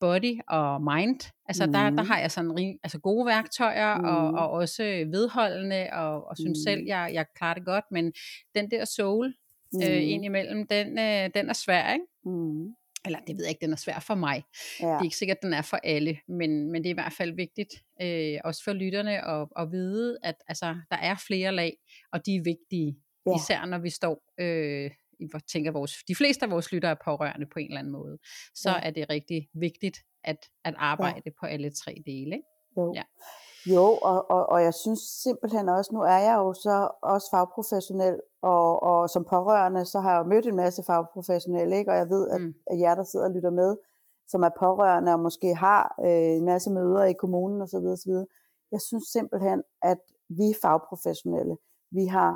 [0.00, 1.20] body og mind.
[1.48, 1.72] Altså mm.
[1.72, 4.04] der, der har jeg sådan altså gode værktøjer mm.
[4.04, 6.62] og, og også vedholdende og, og synes mm.
[6.70, 7.84] selv, jeg, jeg klarer det godt.
[7.90, 8.12] Men
[8.54, 9.34] den der soul
[9.72, 9.82] mm.
[9.82, 12.04] øh, indimellem, den, øh, den er svær, ikke?
[12.24, 12.74] Mm.
[13.04, 14.44] Eller det ved jeg ikke, den er svær for mig.
[14.80, 14.86] Ja.
[14.86, 17.12] Det er ikke sikkert, at den er for alle, men, men det er i hvert
[17.12, 21.76] fald vigtigt, øh, også for lytterne, at, at vide, at altså, der er flere lag,
[22.12, 22.96] og de er vigtige.
[23.26, 23.36] Ja.
[23.36, 27.46] Især når vi står øh, jeg tænker vores, de fleste af vores lyttere er pårørende
[27.52, 28.18] på en eller anden måde,
[28.54, 28.80] så ja.
[28.82, 31.30] er det rigtig vigtigt at, at arbejde ja.
[31.40, 32.36] på alle tre dele.
[32.36, 32.48] Ikke?
[32.76, 32.92] Jo.
[32.94, 33.02] Ja.
[33.66, 38.20] Jo, og, og, og jeg synes simpelthen også, nu er jeg jo så også fagprofessionel,
[38.42, 41.90] og, og som pårørende, så har jeg jo mødt en masse fagprofessionelle, ikke?
[41.90, 42.54] og jeg ved, at, mm.
[42.70, 43.76] at jer, der sidder og lytter med,
[44.28, 47.86] som er pårørende og måske har øh, en masse møder i kommunen osv.
[47.96, 48.12] osv.
[48.72, 51.56] Jeg synes simpelthen, at vi fagprofessionelle,
[51.90, 52.30] vi har,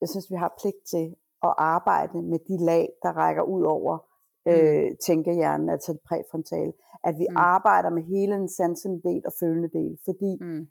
[0.00, 3.98] jeg synes, vi har pligt til at arbejde med de lag, der rækker ud over
[4.46, 4.52] mm.
[4.52, 6.72] øh, tænkehjernen, altså det præfrontale.
[7.04, 7.36] At vi mm.
[7.36, 9.98] arbejder med hele den sansende del og følende del.
[10.04, 10.68] Fordi mm.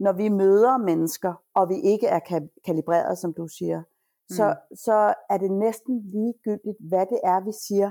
[0.00, 2.20] når vi møder mennesker, og vi ikke er
[2.64, 4.34] kalibreret, som du siger, mm.
[4.36, 7.90] så, så er det næsten ligegyldigt, hvad det er, vi siger.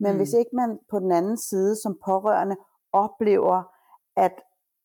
[0.00, 0.16] Men mm.
[0.16, 2.56] hvis ikke man på den anden side som pårørende
[2.92, 3.62] oplever,
[4.16, 4.32] at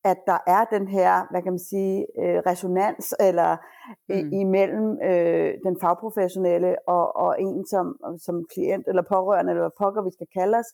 [0.04, 3.56] at der er den her, hvad kan man sige, øh, resonans eller
[4.08, 4.32] mm.
[4.32, 7.86] imellem øh, den fagprofessionelle og, og en som,
[8.24, 10.70] som klient eller pårørende, eller hvad pokker vi skal kalde os,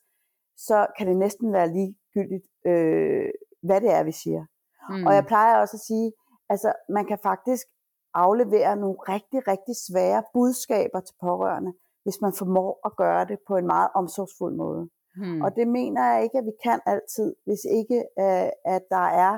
[0.57, 3.31] så kan det næsten være ligegyldigt, øh,
[3.63, 4.45] hvad det er, vi siger.
[4.91, 5.07] Mm.
[5.07, 6.13] Og jeg plejer også at sige,
[6.49, 7.67] altså man kan faktisk
[8.15, 13.57] aflevere nogle rigtig, rigtig svære budskaber til pårørende, hvis man formår at gøre det på
[13.57, 14.89] en meget omsorgsfuld måde.
[15.21, 15.41] Hmm.
[15.45, 19.35] Og det mener jeg ikke, at vi kan altid, hvis ikke øh, at der er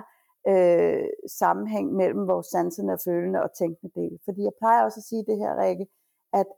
[0.50, 1.08] øh,
[1.40, 4.14] sammenhæng mellem vores sansende og følende og tænkende del.
[4.24, 5.86] Fordi jeg plejer også at sige det her, Rikke,
[6.40, 6.48] at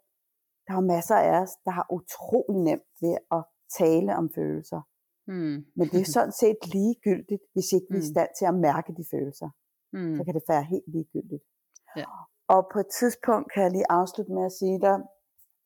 [0.66, 3.42] der er masser af os, der har utrolig nemt ved at
[3.78, 4.80] tale om følelser.
[5.30, 5.56] Hmm.
[5.76, 8.14] Men det er sådan set ligegyldigt, hvis ikke vi er i hmm.
[8.14, 9.50] stand til at mærke de følelser.
[9.92, 10.16] Hmm.
[10.16, 11.44] Så kan det være helt ligegyldigt.
[11.96, 12.04] Ja.
[12.54, 14.96] Og på et tidspunkt kan jeg lige afslutte med at sige dig,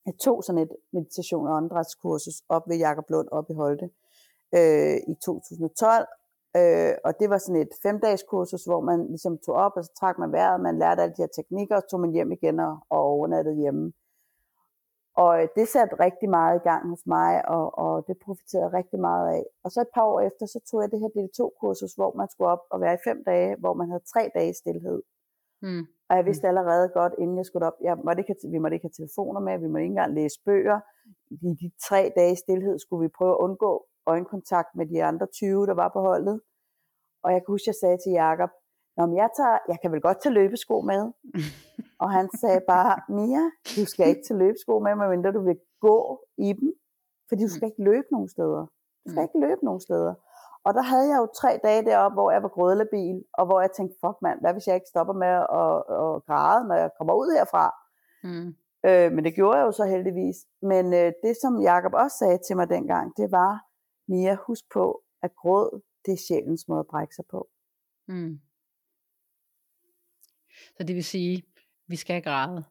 [0.06, 3.90] jeg tog sådan et meditation- og åndedrætskursus op ved Jakob Lund op i Holte
[4.58, 6.06] øh, i 2012.
[6.58, 9.92] Øh, og det var sådan et femdages kursus, hvor man ligesom tog op, og så
[10.00, 12.60] trak man vejret, man lærte alle de her teknikker, og så tog man hjem igen
[12.60, 13.92] og, og overnattede hjemme.
[15.22, 19.00] Og øh, det satte rigtig meget i gang hos mig, og, og det profiterede rigtig
[19.00, 19.44] meget af.
[19.64, 22.28] Og så et par år efter, så tog jeg det her del 2-kursus, hvor man
[22.30, 25.02] skulle op og være i fem dage, hvor man havde tre dage stillhed.
[25.62, 25.86] Mm.
[26.08, 26.48] Og jeg vidste mm.
[26.48, 29.40] allerede godt, inden jeg skulle op, jeg måtte ikke have, vi måtte ikke have telefoner
[29.40, 30.80] med, vi måtte ikke engang læse bøger.
[31.30, 35.66] I de tre dage stillhed skulle vi prøve at undgå øjenkontakt med de andre 20,
[35.66, 36.40] der var på holdet.
[37.22, 38.50] Og jeg kan huske, jeg sagde til Jacob,
[38.96, 41.02] Nå, men jeg, tager, jeg kan vel godt tage løbesko med.
[42.02, 43.44] og han sagde bare, Mia,
[43.76, 45.96] du skal ikke tage løbesko med, medmindre du vil gå
[46.38, 46.72] i dem.
[47.28, 48.66] Fordi du skal ikke løbe nogen steder.
[49.04, 50.14] Du skal ikke løbe nogen steder.
[50.66, 53.70] Og der havde jeg jo tre dage deroppe, hvor jeg var grødelabil, og hvor jeg
[53.72, 57.14] tænkte, fuck mand, hvad hvis jeg ikke stopper med at, at græde, når jeg kommer
[57.20, 57.64] ud herfra?
[58.28, 58.48] Mm.
[58.88, 60.38] Øh, men det gjorde jeg jo så heldigvis.
[60.70, 63.52] Men øh, det, som Jakob også sagde til mig dengang, det var,
[64.10, 64.84] Mia, husk på,
[65.22, 65.68] at gråd,
[66.04, 67.40] det er sjælens måde at brække sig på.
[68.08, 68.34] Mm.
[70.76, 71.42] Så det vil sige,
[71.86, 72.64] vi skal græde.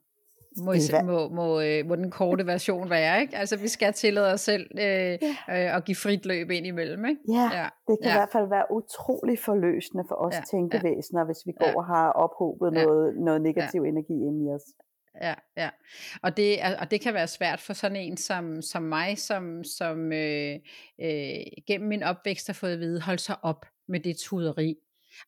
[0.58, 3.38] Må, må, må, øh, må den korte version være, ikke?
[3.38, 5.16] Altså, vi skal tillade os selv øh, ja.
[5.50, 7.22] øh, at give frit løb ind imellem, ikke?
[7.30, 7.68] Ja, ja.
[7.88, 8.16] det kan ja.
[8.16, 10.42] i hvert fald være utrolig forløsende for os ja.
[10.52, 11.78] tænkevæsener, hvis vi går ja.
[11.78, 12.84] og har ophobet ja.
[12.84, 13.90] noget, noget negativ ja.
[13.90, 14.66] energi ind i os.
[15.22, 15.70] Ja, ja.
[16.24, 20.12] Og det, og det kan være svært for sådan en som, som mig, som, som
[20.12, 20.56] øh,
[21.02, 24.76] øh, gennem min opvækst har fået at vide, hold så op med det tuderi.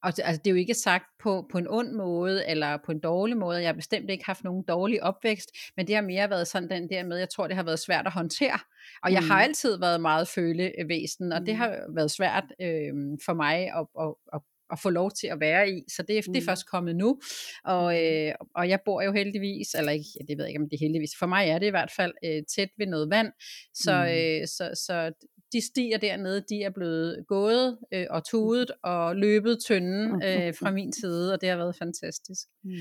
[0.04, 2.92] Og det, altså, det er jo ikke sagt på, på en ond måde, eller på
[2.92, 3.60] en dårlig måde.
[3.60, 6.90] Jeg har bestemt ikke haft nogen dårlig opvækst, men det har mere været sådan den
[6.90, 8.60] der med, jeg tror, det har været svært at håndtere.
[9.04, 9.30] Og jeg mm.
[9.30, 11.46] har altid været meget følevæsen, og mm.
[11.46, 12.94] det har været svært øh,
[13.26, 15.84] for mig at, at, at at få lov til at være i.
[15.88, 16.34] Så det, mm.
[16.34, 16.46] det er mm.
[16.46, 17.20] først kommet nu.
[17.64, 18.00] Og, mm.
[18.00, 20.86] øh, og jeg bor jo heldigvis, eller ikke, det ved jeg ikke, om det er
[20.86, 23.32] heldigvis, for mig er det i hvert fald øh, tæt ved noget vand.
[23.74, 24.10] Så, mm.
[24.10, 25.12] øh, så, så
[25.54, 30.72] de stiger dernede, de er blevet gået øh, og tudet og løbet tynden øh, fra
[30.72, 32.48] min side, og det har været fantastisk.
[32.64, 32.72] Mm.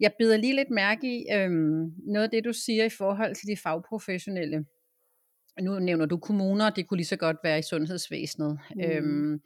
[0.00, 1.50] Jeg bider lige lidt mærke i øh,
[2.06, 4.64] noget af det, du siger i forhold til de fagprofessionelle
[5.62, 8.58] nu nævner du kommuner, det kunne lige så godt være i sundhedsvæsenet.
[8.74, 8.82] Mm.
[8.82, 9.40] Øhm,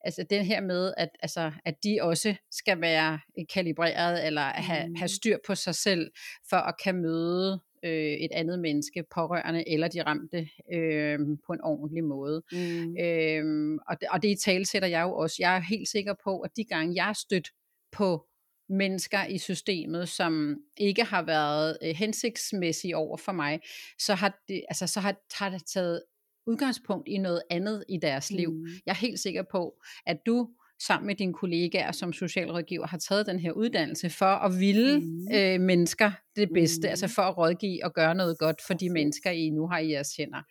[0.00, 3.20] altså den her med, at, altså, at de også skal være
[3.54, 4.94] kalibreret, eller have, mm.
[4.94, 6.10] have styr på sig selv,
[6.48, 11.60] for at kan møde øh, et andet menneske, pårørende eller de ramte, øh, på en
[11.62, 12.42] ordentlig måde.
[12.52, 12.96] Mm.
[13.00, 15.36] Øhm, og, det, og det i tale sætter jeg jo også.
[15.38, 17.48] Jeg er helt sikker på, at de gange jeg er stødt
[17.92, 18.26] på
[18.68, 23.60] mennesker i systemet, som ikke har været øh, hensigtsmæssige over for mig,
[23.98, 26.02] så har det, altså, så har, har det taget
[26.46, 28.36] udgangspunkt i noget andet i deres mm.
[28.36, 28.66] liv.
[28.86, 30.48] Jeg er helt sikker på, at du
[30.86, 35.34] sammen med dine kollegaer som socialrådgiver har taget den her uddannelse for at ville mm.
[35.34, 36.90] øh, mennesker det bedste, mm.
[36.90, 39.92] altså for at rådgive og gøre noget godt for de mennesker, I nu har i
[39.92, 40.42] jeres hænder.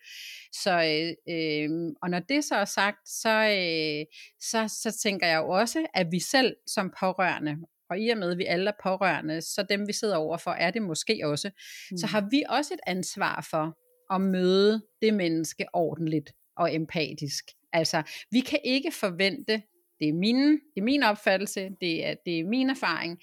[0.52, 1.70] Så, øh, øh,
[2.02, 4.04] og når det så er sagt, så, øh,
[4.40, 7.56] så, så tænker jeg jo også, at vi selv som pårørende,
[7.90, 10.70] og i og med, at vi alle er pårørende, så dem vi sidder overfor, er
[10.70, 11.50] det måske også,
[11.90, 11.96] mm.
[11.98, 13.76] så har vi også et ansvar for
[14.14, 17.44] at møde det menneske ordentligt og empatisk.
[17.72, 19.62] Altså, vi kan ikke forvente,
[20.02, 23.18] det er, min, det er min opfattelse, det er, det er min erfaring,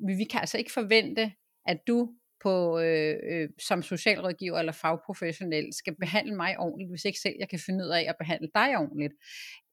[0.00, 1.32] men vi kan altså ikke forvente,
[1.66, 2.08] at du
[2.42, 7.48] på, øh, øh, som socialrådgiver eller fagprofessionel skal behandle mig ordentligt, hvis ikke selv jeg
[7.48, 9.12] kan finde ud af at behandle dig ordentligt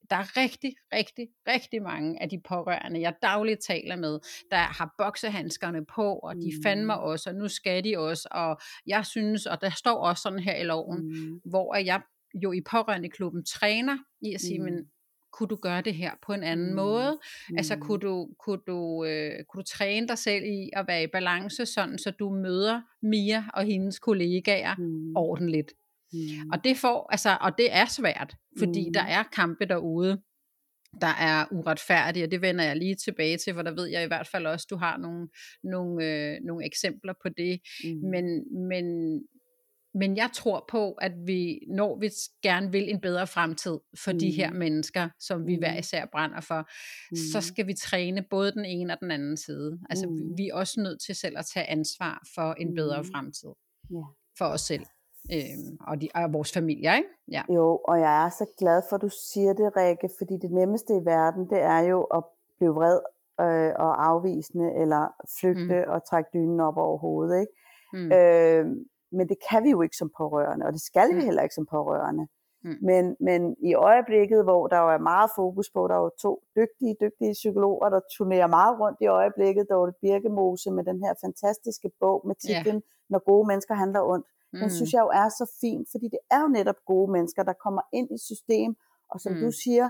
[0.09, 4.19] der er rigtig, rigtig, rigtig mange af de pårørende, jeg dagligt taler med,
[4.51, 6.63] der har boksehandskerne på, og de mm.
[6.63, 10.39] fandme også, og nu skal de også, og jeg synes, og der står også sådan
[10.39, 11.41] her i loven, mm.
[11.45, 12.01] hvor jeg
[12.43, 14.65] jo i pårørendeklubben træner i at sige, mm.
[14.65, 14.85] men
[15.37, 16.75] kunne du gøre det her på en anden mm.
[16.75, 17.19] måde?
[17.49, 17.57] Mm.
[17.57, 21.07] Altså kunne du, kunne, du, øh, kunne du træne dig selv i at være i
[21.07, 25.15] balance, sådan så du møder Mia og hendes kollegaer mm.
[25.15, 25.73] ordentligt?
[26.13, 26.49] Mm.
[26.53, 28.93] Og det får, altså, og det er svært, fordi mm.
[28.93, 30.21] der er kampe derude,
[31.01, 34.07] der er uretfærdige, og det vender jeg lige tilbage til, for der ved jeg i
[34.07, 35.27] hvert fald også, du har nogle,
[35.63, 37.59] nogle, øh, nogle eksempler på det.
[37.83, 38.09] Mm.
[38.09, 38.25] Men,
[38.67, 38.85] men,
[39.99, 42.09] men jeg tror på, at vi, når vi
[42.43, 44.19] gerne vil en bedre fremtid for mm.
[44.19, 44.57] de her mm.
[44.57, 45.79] mennesker, som vi hver mm.
[45.79, 46.61] især brænder for,
[47.11, 47.15] mm.
[47.15, 49.79] så skal vi træne både den ene og den anden side.
[49.89, 50.37] Altså mm.
[50.37, 53.07] vi er også nødt til selv at tage ansvar for en bedre mm.
[53.13, 53.49] fremtid.
[53.91, 54.05] Yeah.
[54.37, 54.85] For os selv
[55.33, 55.57] øh,
[55.87, 57.09] og, de, og vores familier, ikke?
[57.31, 57.43] Ja.
[57.49, 60.93] Jo, og jeg er så glad for, at du siger det, Rikke, fordi det nemmeste
[60.93, 62.23] i verden, det er jo at
[62.57, 62.99] blive vred
[63.41, 65.03] øh, og afvisende, eller
[65.39, 65.91] flygte mm.
[65.93, 67.53] og trække dynen op over hovedet, ikke?
[67.93, 68.11] Mm.
[68.11, 68.65] Øh,
[69.11, 71.17] men det kan vi jo ikke som pårørende, og det skal mm.
[71.17, 72.27] vi heller ikke som pårørende.
[72.63, 72.77] Mm.
[72.81, 76.43] Men, men i øjeblikket, hvor der jo er meget fokus på, der er jo to
[76.55, 81.13] dygtige, dygtige psykologer, der turnerer meget rundt i øjeblikket, der det Birkemose med den her
[81.25, 82.93] fantastiske bog med titlen, yeah.
[83.09, 84.27] Når gode mennesker handler ondt.
[84.53, 84.59] Mm.
[84.59, 87.53] Den synes jeg jo er så fint, fordi det er jo netop gode mennesker, der
[87.53, 88.75] kommer ind i system,
[89.09, 89.41] og som mm.
[89.41, 89.89] du siger,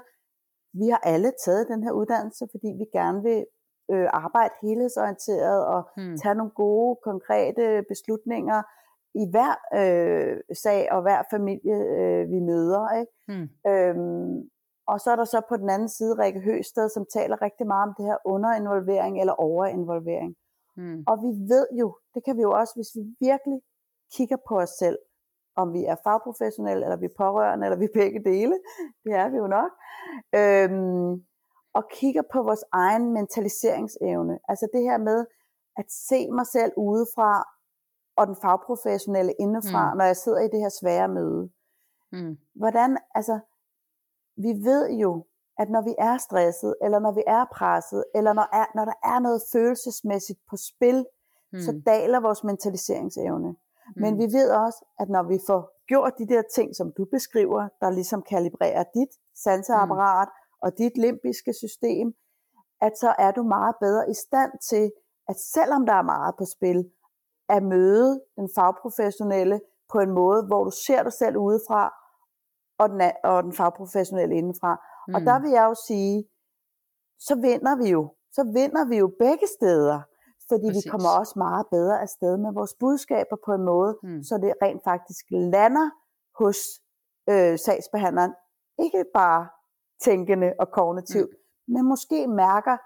[0.82, 3.46] vi har alle taget den her uddannelse, fordi vi gerne vil
[3.92, 6.18] øh, arbejde helhedsorienteret og mm.
[6.18, 8.60] tage nogle gode, konkrete beslutninger
[9.22, 12.84] i hver øh, sag og hver familie, øh, vi møder.
[13.00, 13.12] Ikke?
[13.28, 13.72] Mm.
[13.72, 14.50] Øhm,
[14.88, 17.88] og så er der så på den anden side Rikke Høsted, som taler rigtig meget
[17.88, 20.36] om det her underinvolvering eller overinvolvering.
[20.78, 21.04] Mm.
[21.08, 23.60] Og vi ved jo, det kan vi jo også, hvis vi virkelig
[24.16, 24.98] kigger på os selv,
[25.56, 28.56] om vi er fagprofessionelle, eller vi er pårørende, eller vi er begge dele.
[29.04, 29.72] Det er vi jo nok.
[30.40, 31.26] Øhm,
[31.74, 34.40] og kigger på vores egen mentaliseringsevne.
[34.50, 35.26] Altså det her med
[35.78, 37.44] at se mig selv udefra,
[38.18, 39.98] og den fagprofessionelle indefra, mm.
[39.98, 41.50] når jeg sidder i det her svære møde.
[42.12, 42.38] Mm.
[42.56, 43.40] Hvordan, altså,
[44.38, 45.26] vi ved jo,
[45.58, 48.98] at når vi er stresset, eller når vi er presset, eller når, er, når der
[49.04, 51.06] er noget følelsesmæssigt på spil,
[51.54, 51.60] mm.
[51.60, 53.50] så daler vores mentaliseringsevne.
[53.50, 54.02] Mm.
[54.02, 57.70] Men vi ved også, at når vi får gjort de der ting, som du beskriver,
[57.82, 59.10] der ligesom kalibrerer dit
[59.44, 60.64] sanseapparat mm.
[60.64, 62.14] og dit limbiske system,
[62.82, 64.92] at så er du meget bedre i stand til,
[65.28, 66.92] at selvom der er meget på spil,
[67.50, 71.94] at møde den fagprofessionelle på en måde, hvor du ser dig selv udefra,
[72.80, 74.74] og den, og den fagprofessionelle indenfra.
[75.08, 75.16] Mm.
[75.16, 76.26] Og der vil jeg jo sige,
[77.20, 78.14] så vinder vi jo.
[78.32, 80.00] Så vinder vi jo begge steder.
[80.50, 80.86] Fordi Præcis.
[80.86, 84.24] vi kommer også meget bedre afsted med vores budskaber på en måde, mm.
[84.24, 85.90] så det rent faktisk lander
[86.42, 86.58] hos
[87.30, 88.34] øh, sagsbehandleren.
[88.80, 89.48] Ikke bare
[90.04, 91.74] tænkende og kognitivt, mm.
[91.74, 92.78] men måske mærker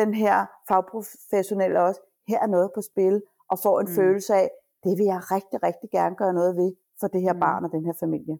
[0.00, 3.94] den her fagprofessionelle også, her er noget på spil, og får en mm.
[3.98, 4.50] følelse af,
[4.84, 7.40] det vil jeg rigtig, rigtig gerne gøre noget ved for det her mm.
[7.40, 8.38] barn og den her familie.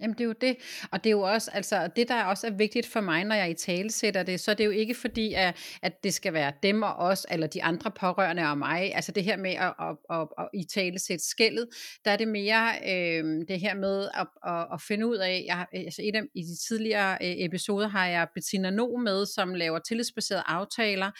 [0.00, 0.56] Jamen det er jo det,
[0.92, 3.50] og det er jo også, altså det der også er vigtigt for mig, når jeg
[3.50, 6.52] i tale sætter det, så det er jo ikke fordi, at, at det skal være
[6.62, 9.96] dem og os, eller de andre pårørende og mig, altså det her med at, at,
[10.10, 11.68] at, at i tale sætte skældet,
[12.04, 15.66] der er det mere øh, det her med at, at, at finde ud af, jeg,
[15.72, 19.78] altså et af, i de tidligere øh, episoder har jeg Bettina No med, som laver
[19.78, 21.10] tillidsbaserede aftaler,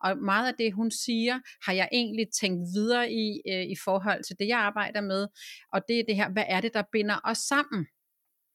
[0.00, 4.24] og meget af det hun siger, har jeg egentlig tænkt videre i, øh, i forhold
[4.24, 5.26] til det jeg arbejder med,
[5.72, 7.86] og det er det her, hvad er det der binder os sammen?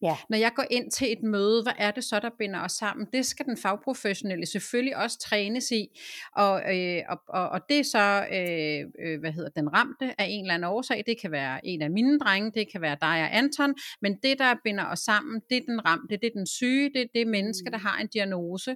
[0.01, 0.17] Ja.
[0.29, 3.07] Når jeg går ind til et møde, hvad er det så, der binder os sammen?
[3.13, 5.87] Det skal den fagprofessionelle selvfølgelig også trænes i,
[6.35, 10.25] og, øh, og, og, og det er så, øh, øh, hvad hedder den ramte af
[10.29, 11.03] en eller anden årsag.
[11.05, 14.39] Det kan være en af mine drenge, det kan være dig og Anton, men det,
[14.39, 17.27] der binder os sammen, det er den ramte, det er den syge, det er det
[17.27, 17.85] menneske, der mm.
[17.85, 18.75] har en diagnose.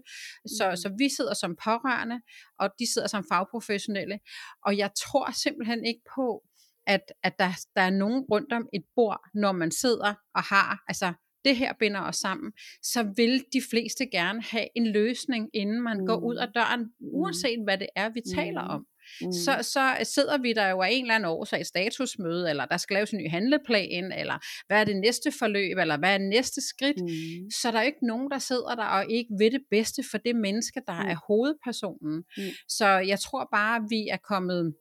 [0.58, 0.76] Så, mm.
[0.76, 2.22] så vi sidder som pårørende,
[2.60, 4.20] og de sidder som fagprofessionelle,
[4.66, 6.44] og jeg tror simpelthen ikke på,
[6.88, 10.84] at, at der, der er nogen rundt om et bord, når man sidder og har,
[10.88, 11.14] altså
[11.46, 12.52] det her binder os sammen,
[12.84, 16.06] så vil de fleste gerne have en løsning, inden man mm.
[16.06, 16.54] går ud af mm.
[16.54, 17.08] døren, mm.
[17.14, 18.36] uanset hvad det er, vi mm.
[18.36, 18.86] taler om.
[19.22, 19.32] Mm.
[19.32, 22.78] Så, så sidder vi der jo af en eller anden årsag i statusmøde, eller der
[22.78, 26.62] skal laves en ny handleplan, eller hvad er det næste forløb, eller hvad er næste
[26.70, 27.02] skridt.
[27.02, 27.52] Mm.
[27.62, 30.36] Så der er ikke nogen, der sidder der og ikke ved det bedste for det
[30.36, 31.10] menneske, der mm.
[31.10, 32.24] er hovedpersonen.
[32.38, 32.44] Mm.
[32.68, 34.74] Så jeg tror bare, vi er kommet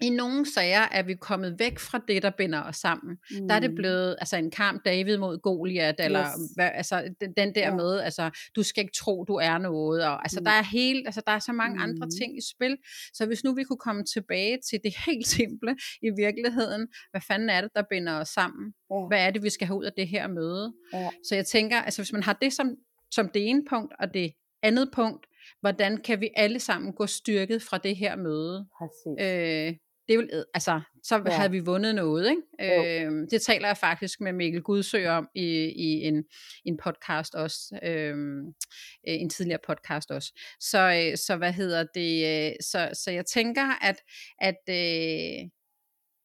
[0.00, 3.16] i nogle sager er vi kommet væk fra det, der binder os sammen.
[3.30, 3.48] Mm.
[3.48, 3.76] Der er det mm.
[3.76, 6.52] blevet altså en kamp David mod Goliat, eller yes.
[6.54, 7.74] hvad, altså, den, den der ja.
[7.74, 10.04] med, altså, du skal ikke tro, du er noget.
[10.06, 10.44] Og, altså, mm.
[10.44, 11.82] der, er helt, altså, der er så mange mm.
[11.82, 12.76] andre ting i spil.
[13.14, 17.50] Så hvis nu vi kunne komme tilbage til det helt simple i virkeligheden, hvad fanden
[17.50, 18.72] er det, der binder os sammen?
[18.90, 19.06] Ja.
[19.08, 20.72] Hvad er det, vi skal have ud af det her møde?
[20.92, 21.10] Ja.
[21.28, 22.74] Så jeg tænker, altså hvis man har det som,
[23.10, 24.32] som det ene punkt, og det
[24.62, 25.26] andet punkt,
[25.60, 28.66] hvordan kan vi alle sammen gå styrket fra det her møde?
[28.78, 29.24] Præcis.
[29.24, 29.74] Øh,
[30.08, 31.32] det vil, altså, så ja.
[31.32, 32.30] havde vi vundet noget.
[32.30, 33.02] Ikke?
[33.06, 36.24] Øh, det taler jeg faktisk med Mikkel Gudsø om i, i en,
[36.64, 38.16] en podcast også, øh,
[39.04, 40.40] en tidligere podcast også.
[40.60, 43.96] Så, øh, så hvad hedder det, øh, så, så jeg tænker, at,
[44.38, 45.48] at øh,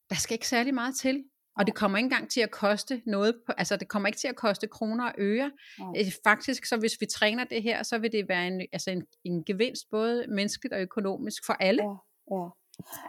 [0.09, 1.23] der skal ikke særlig meget til,
[1.57, 4.27] og det kommer ikke engang til at koste noget, på, altså det kommer ikke til
[4.27, 5.51] at koste kroner og øre.
[5.79, 6.09] Ja.
[6.23, 9.45] Faktisk, så hvis vi træner det her, så vil det være en, altså en, en
[9.45, 11.83] gevinst, både menneskeligt og økonomisk for alle.
[11.83, 12.49] Ja, ja.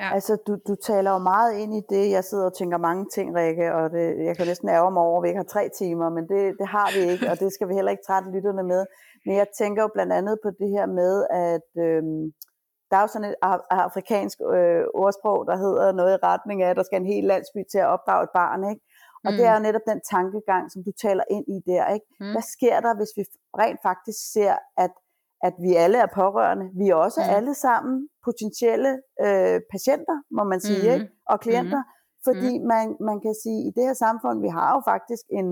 [0.00, 0.14] Ja.
[0.14, 2.11] Altså, du, du taler jo meget ind i det.
[2.11, 5.18] Jeg sidder og tænker mange ting, Rikke, og det, jeg kan næsten ærge mig over,
[5.18, 7.68] at vi ikke har tre timer, men det, det har vi ikke, og det skal
[7.68, 8.83] vi heller ikke trætte lytterne med.
[9.27, 12.33] Men jeg tænker jo blandt andet på det her med, at øhm,
[12.90, 13.37] der er jo sådan et
[13.70, 17.61] afrikansk øh, ordsprog, der hedder noget i retning af, at der skal en hel landsby
[17.72, 18.83] til at opdrage et barn, ikke?
[19.27, 19.37] Og mm.
[19.37, 22.07] det er jo netop den tankegang, som du taler ind i der, ikke?
[22.20, 22.33] Mm.
[22.35, 23.22] Hvad sker der, hvis vi
[23.62, 24.93] rent faktisk ser, at
[25.49, 26.66] at vi alle er pårørende.
[26.80, 27.34] Vi er også mm.
[27.36, 27.95] alle sammen
[28.26, 28.92] potentielle
[29.26, 30.95] øh, patienter, må man sige, mm.
[30.95, 31.09] ikke?
[31.32, 31.82] og klienter.
[31.84, 31.92] Mm.
[32.26, 32.66] Fordi mm.
[32.72, 35.47] Man, man kan sige, at i det her samfund, vi har jo faktisk en,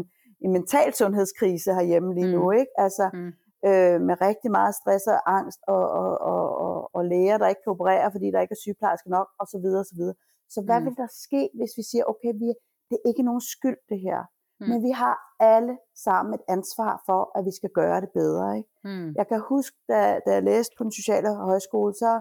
[0.45, 2.37] en mental sundhedskrise herhjemme lige mm.
[2.37, 2.43] nu.
[2.61, 2.75] ikke?
[2.85, 3.31] Altså mm.
[3.69, 7.63] øh, med rigtig meget stress og angst, og, og, og, og, og læger, der ikke
[7.65, 9.67] kan operere, fordi der ikke er sygeplejersker nok, osv.
[9.83, 10.03] osv.
[10.55, 10.85] Så hvad mm.
[10.87, 12.49] vil der ske, hvis vi siger, okay, vi,
[12.89, 14.21] det er ikke nogen skyld det her.
[14.63, 14.69] Mm.
[14.69, 18.57] Men vi har alle sammen et ansvar for, at vi skal gøre det bedre.
[18.57, 18.71] Ikke?
[18.85, 19.15] Mm.
[19.17, 22.21] Jeg kan huske, da, da jeg læste på den sociale højskole, så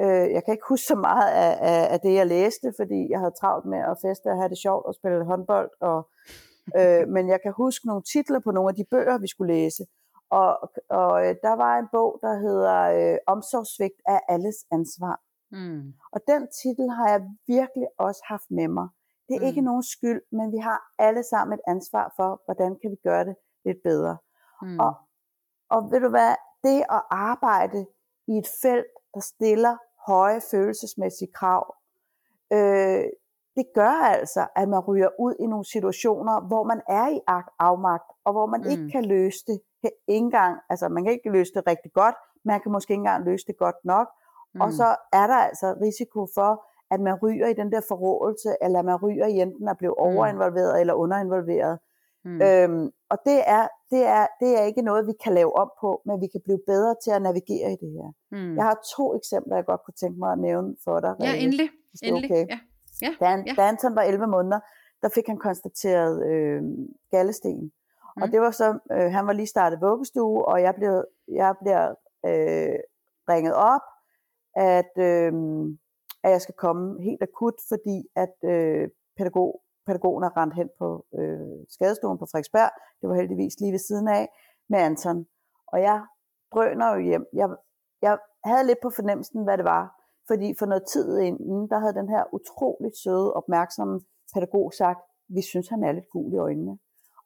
[0.00, 3.18] øh, jeg kan ikke huske så meget af, af, af det, jeg læste, fordi jeg
[3.18, 5.70] havde travlt med at feste og have det sjovt og spille håndbold.
[5.80, 6.08] Og,
[6.78, 9.84] øh, men jeg kan huske nogle titler på nogle af de bøger, vi skulle læse.
[10.30, 10.52] Og,
[10.90, 15.16] og øh, der var en bog, der hedder øh, Omsorgssvigt af alles ansvar.
[15.52, 15.92] Mm.
[16.12, 18.88] Og den titel har jeg virkelig også haft med mig.
[19.28, 19.46] Det er mm.
[19.46, 23.24] ikke nogen skyld, men vi har alle sammen et ansvar for, hvordan kan vi gøre
[23.24, 24.16] det lidt bedre.
[24.62, 24.78] Mm.
[24.80, 24.94] Og,
[25.70, 27.86] og ved du hvad, det at arbejde
[28.28, 31.74] i et felt, der stiller høje følelsesmæssige krav,
[32.52, 33.04] øh,
[33.56, 37.20] det gør altså, at man ryger ud i nogle situationer, hvor man er i
[37.58, 38.70] afmagt, og hvor man mm.
[38.70, 42.14] ikke kan løse det ikke engang, altså man kan ikke løse det rigtig godt,
[42.44, 44.06] man kan måske ikke engang løse det godt nok,
[44.54, 44.60] mm.
[44.60, 48.82] og så er der altså risiko for, at man ryger i den der forrådelse, eller
[48.82, 50.04] man ryger i enten at blive mm.
[50.06, 51.78] overinvolveret eller underinvolveret.
[52.24, 52.42] Mm.
[52.42, 56.02] Øhm, og det er, det, er, det er ikke noget, vi kan lave om på,
[56.06, 58.10] men vi kan blive bedre til at navigere i det her.
[58.32, 58.56] Mm.
[58.56, 61.14] Jeg har to eksempler, jeg godt kunne tænke mig at nævne for dig.
[61.20, 61.68] Ja, endelig.
[62.02, 62.30] endelig.
[62.30, 62.46] Okay.
[62.48, 62.58] Ja.
[63.02, 63.54] Ja, da, ja.
[63.56, 64.60] da Anton var 11 måneder,
[65.02, 66.62] der fik han konstateret øh,
[67.10, 67.60] gallesten.
[68.16, 68.22] Mm.
[68.22, 71.88] Og det var så, øh, han var lige startet vuggestue, og jeg blev, jeg bliver
[72.26, 72.78] øh,
[73.28, 73.80] ringet op,
[74.56, 75.32] at, øh,
[76.24, 79.50] at jeg skal komme helt akut, fordi at øh, pædagog,
[79.86, 82.70] pædagogen er rendt hen på øh, skadestuen på Frederiksberg.
[83.00, 84.24] Det var heldigvis lige ved siden af
[84.70, 85.26] med Anton.
[85.72, 85.98] Og jeg
[86.54, 87.26] drøner jo hjem.
[87.32, 87.48] Jeg,
[88.02, 89.84] jeg havde lidt på fornemmelsen, hvad det var.
[90.30, 94.00] Fordi for noget tid inden, der havde den her utroligt søde, opmærksomme
[94.34, 96.78] pædagog sagt, vi synes, han er lidt gul i øjnene.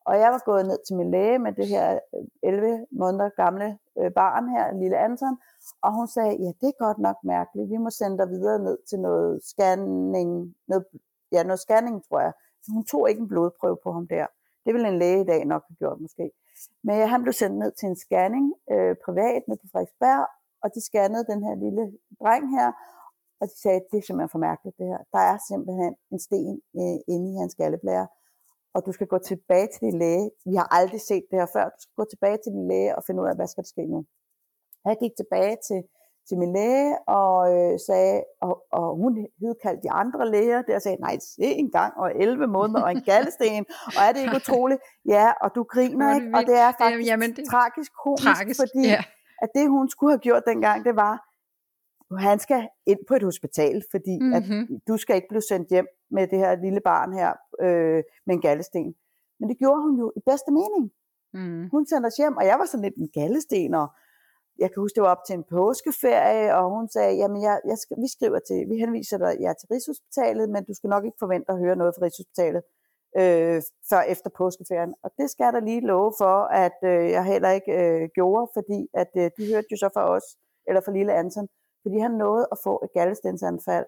[0.08, 3.78] Og jeg var gået ned til min læge med det her øh, 11 måneder gamle
[3.98, 5.36] øh, barn her, lille Anton,
[5.84, 8.78] og hun sagde, ja, det er godt nok mærkeligt, vi må sende dig videre ned
[8.90, 10.30] til noget scanning,
[10.68, 10.84] noget,
[11.32, 12.32] ja, noget scanning, tror jeg.
[12.62, 14.26] Så hun tog ikke en blodprøve på ham der.
[14.64, 16.30] Det ville en læge i dag nok have gjort måske.
[16.84, 20.26] Men ja, han blev sendt ned til en scanning øh, privat ned på Frederiksberg,
[20.62, 21.84] og de scannede den her lille
[22.20, 22.68] dreng her,
[23.40, 25.00] og de sagde, det er simpelthen for mærkeligt det her.
[25.14, 28.06] Der er simpelthen en sten øh, inde i hans galleblære,
[28.74, 30.30] og du skal gå tilbage til din læge.
[30.50, 31.64] Vi har aldrig set det her før.
[31.64, 33.84] Du skal gå tilbage til din læge og finde ud af, hvad skal der ske
[33.94, 34.00] nu.
[34.88, 35.80] Jeg gik tilbage til,
[36.28, 38.16] til min læge og øh, sagde,
[38.46, 39.12] og, og hun
[39.44, 42.90] hedkaldte de andre læger der og sagde, nej, se en gang og 11 måneder og
[42.96, 43.64] en galdesten,
[43.96, 44.80] og er det ikke utroligt?
[45.14, 47.44] Ja, og du griner ikke, og det er faktisk Jamen, det...
[47.50, 49.02] tragisk komisk, tragisk, fordi ja
[49.42, 51.14] at det hun skulle have gjort dengang, det var,
[52.16, 54.34] han skal ind på et hospital, fordi mm-hmm.
[54.34, 54.80] at mhm.
[54.88, 58.40] du skal ikke blive sendt hjem med det her lille barn her øh, med en
[58.40, 58.94] gallesten.
[59.40, 60.84] Men det gjorde hun jo i bedste mening.
[61.34, 61.68] Mm.
[61.74, 63.88] Hun sendte os hjem, og jeg var sådan lidt en gallesten, og
[64.58, 67.76] jeg kan huske, det var op til en påskeferie, og hun sagde, jamen jeg, jeg
[68.04, 71.50] vi skriver til, vi henviser dig ja, til Rigshospitalet, men du skal nok ikke forvente
[71.52, 72.62] at høre noget fra Rigshospitalet
[73.20, 74.94] øh, før efter påskeferien.
[75.04, 78.80] Og det skal der lige love for, at øh, jeg heller ikke øh, gjorde, fordi
[79.02, 80.26] at øh, de hørte jo så fra os,
[80.68, 81.48] eller fra lille Anton,
[81.88, 83.86] fordi han nåede at få et galdestensanfald,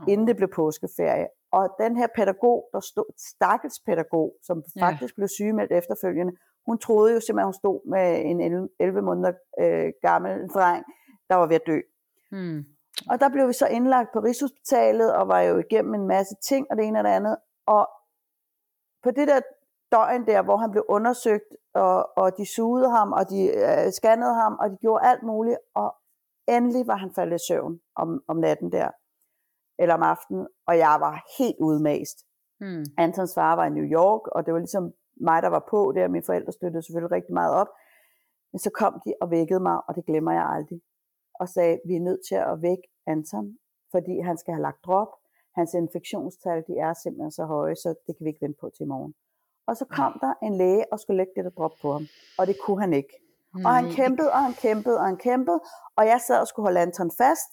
[0.00, 0.12] oh.
[0.12, 1.26] inden det blev påskeferie.
[1.52, 4.86] Og den her pædagog, der stod, stakkels pædagog, som ja.
[4.86, 6.32] faktisk blev sygemeldt efterfølgende,
[6.66, 10.84] hun troede jo simpelthen, hun stod med en 11, 11 måneder øh, gammel dreng,
[11.28, 11.78] der var ved at dø.
[12.30, 12.64] Hmm.
[13.10, 16.66] Og der blev vi så indlagt på Rigshospitalet, og var jo igennem en masse ting,
[16.70, 17.36] og det ene og det andet.
[17.66, 17.88] Og
[19.04, 19.40] på det der
[19.92, 24.34] døgn der, hvor han blev undersøgt, og, og de sugede ham, og de øh, scannede
[24.34, 25.94] ham, og de gjorde alt muligt, og
[26.48, 28.90] endelig var han faldet i søvn om, om natten der,
[29.78, 32.18] eller om aftenen, og jeg var helt udmast.
[32.60, 32.84] Hmm.
[32.98, 36.08] Antons far var i New York, og det var ligesom mig, der var på der,
[36.08, 37.68] mine forældre støttede selvfølgelig rigtig meget op,
[38.52, 40.80] men så kom de og vækkede mig, og det glemmer jeg aldrig,
[41.40, 43.58] og sagde, vi er nødt til at vække Anton,
[43.90, 45.08] fordi han skal have lagt drop,
[45.58, 48.84] Hans infektionstal, de er simpelthen så høje, så det kan vi ikke vente på til
[48.84, 49.14] i morgen.
[49.68, 52.04] Og så kom der en læge og skulle lægge det der drop på ham,
[52.38, 53.14] og det kunne han ikke.
[53.64, 55.60] Og han kæmpede, og han kæmpede, og han kæmpede,
[55.96, 57.52] og jeg sad og skulle holde Anton fast.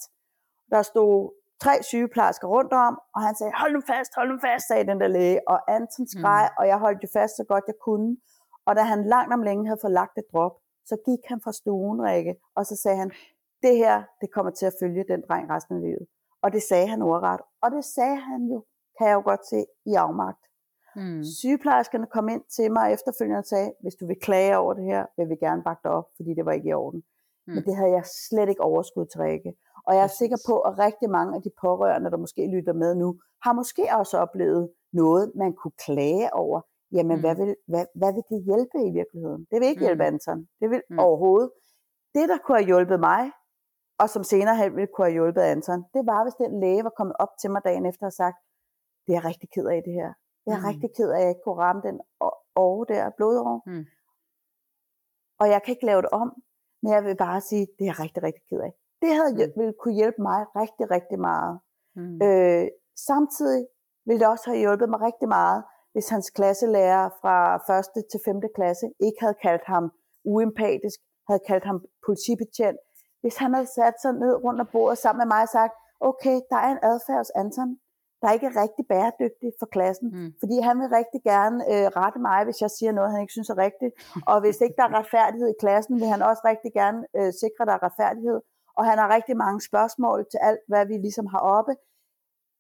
[0.72, 1.32] Der stod
[1.64, 5.00] tre sygeplejersker rundt om, og han sagde, hold nu fast, hold nu fast, sagde den
[5.02, 5.40] der læge.
[5.48, 6.60] Og Anton skreg, mm.
[6.60, 8.18] og jeg holdt jo fast så godt jeg kunne.
[8.66, 11.52] Og da han langt om længe havde fået lagt et drop, så gik han fra
[11.52, 13.12] stuen, Rikke, og så sagde han,
[13.64, 16.06] det her, det kommer til at følge den dreng resten af livet.
[16.44, 17.42] Og det sagde han ordret.
[17.64, 18.64] Og det sagde han jo,
[18.98, 20.44] kan jeg jo godt se, i afmagt.
[20.96, 21.24] Mm.
[21.24, 25.06] Sygeplejerskerne kom ind til mig efterfølgende og sagde, hvis du vil klage over det her,
[25.18, 27.04] vil vi gerne bakke dig op, fordi det var ikke i orden.
[27.48, 27.54] Mm.
[27.54, 29.54] Men det havde jeg slet ikke overskud til Rikke.
[29.88, 32.96] Og jeg er sikker på, at rigtig mange af de pårørende, der måske lytter med
[32.96, 33.10] nu,
[33.46, 36.62] har måske også oplevet noget, man kunne klage over.
[36.92, 37.22] Jamen, mm.
[37.24, 39.42] hvad, vil, hvad, hvad vil det hjælpe i virkeligheden?
[39.52, 39.88] Det vil ikke mm.
[39.88, 40.40] hjælpe Anton.
[40.62, 41.00] Det vil mm.
[41.00, 41.50] overhovedet.
[42.16, 43.32] Det, der kunne have hjulpet mig,
[44.02, 46.94] og som senere hen ville kunne have hjulpet Anton, det var, hvis den læge var
[46.98, 48.38] kommet op til mig dagen efter og sagt,
[49.04, 50.12] det er jeg rigtig ked af det her.
[50.46, 50.70] Jeg er mm.
[50.72, 51.98] rigtig ked af, at jeg ikke kunne ramme den
[52.56, 53.64] år der, blodår.
[53.70, 53.86] Mm.
[55.42, 56.30] Og jeg kan ikke lave det om,
[56.82, 58.74] men jeg vil bare sige, det er jeg rigtig, rigtig ked af.
[59.02, 59.54] Det havde mm.
[59.60, 61.60] ville kunne hjælpe mig rigtig, rigtig meget.
[61.96, 62.22] Mm.
[62.26, 62.68] Øh,
[63.10, 63.68] samtidig
[64.06, 65.64] ville det også have hjulpet mig rigtig meget,
[65.94, 67.36] hvis hans klasselærer fra
[68.00, 68.06] 1.
[68.12, 68.42] til 5.
[68.56, 69.92] klasse ikke havde kaldt ham
[70.26, 72.80] uempatisk, havde kaldt ham politibetjent,
[73.22, 75.74] hvis han havde sat sig ned rundt om bordet sammen med mig og sagt,
[76.10, 77.70] okay, der er en adfærds Anton,
[78.24, 80.08] der ikke er rigtig bæredygtig for klassen.
[80.16, 80.30] Mm.
[80.42, 83.50] Fordi han vil rigtig gerne øh, rette mig, hvis jeg siger noget, han ikke synes
[83.50, 83.94] er rigtigt.
[84.32, 87.62] Og hvis ikke der er retfærdighed i klassen, vil han også rigtig gerne øh, sikre,
[87.64, 88.40] at der er retfærdighed.
[88.78, 91.74] Og han har rigtig mange spørgsmål til alt, hvad vi ligesom har oppe.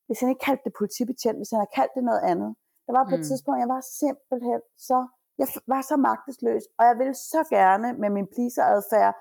[0.07, 2.51] Hvis han ikke kaldte det politibetjent, hvis han har kaldt det noget andet.
[2.87, 3.19] Der var på mm.
[3.21, 4.97] et tidspunkt, jeg var simpelthen så,
[5.41, 9.13] jeg var så magtesløs, og jeg ville så gerne med min pleaser-adfærd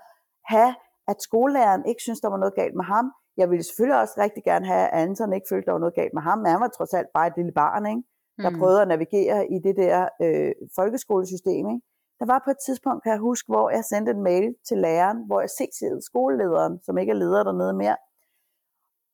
[0.54, 0.72] have,
[1.10, 3.06] at skolelæreren ikke synes, der var noget galt med ham.
[3.36, 6.14] Jeg ville selvfølgelig også rigtig gerne have, at Anton ikke følte, der var noget galt
[6.14, 8.02] med ham, men han var trods alt bare et lille barn, ikke?
[8.44, 8.58] der mm.
[8.58, 11.64] prøvede at navigere i det der øh, folkeskolesystem.
[11.72, 11.82] Ikke?
[12.20, 15.26] Der var på et tidspunkt, kan jeg huske, hvor jeg sendte en mail til læreren,
[15.26, 17.96] hvor jeg CC'ede skolelederen, som ikke er leder dernede mere.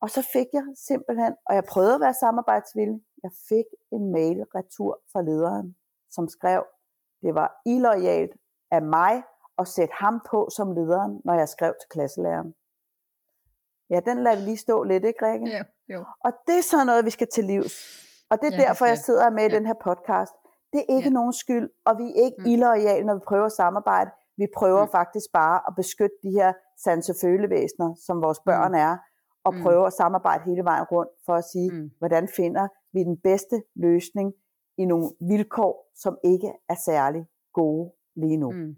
[0.01, 4.37] Og så fik jeg simpelthen, og jeg prøvede at være samarbejdsvillig, jeg fik en mail
[4.55, 5.75] retur fra lederen,
[6.11, 6.63] som skrev,
[7.21, 8.33] det var illoyalt
[8.71, 9.23] af mig
[9.57, 12.53] at sætte ham på som lederen, når jeg skrev til klasselæreren.
[13.89, 15.47] Ja, den lader vi lige stå lidt, ikke Rikke?
[15.47, 15.63] Ja,
[15.93, 16.05] jo.
[16.25, 17.73] Og det er sådan noget, vi skal til livs.
[18.29, 19.57] Og det er ja, derfor, jeg sidder med i ja.
[19.57, 20.33] den her podcast.
[20.73, 21.13] Det er ikke ja.
[21.13, 22.45] nogen skyld, og vi er ikke mm.
[22.45, 24.11] illoyale, når vi prøver at samarbejde.
[24.37, 24.91] Vi prøver mm.
[24.91, 28.85] faktisk bare at beskytte de her sanse følevæsener, som vores børn mm.
[28.87, 28.97] er,
[29.43, 29.61] og mm.
[29.61, 31.91] prøve at samarbejde hele vejen rundt for at sige, mm.
[31.97, 34.33] hvordan finder vi den bedste løsning
[34.77, 38.51] i nogle vilkår, som ikke er særlig gode lige nu.
[38.51, 38.75] Mm.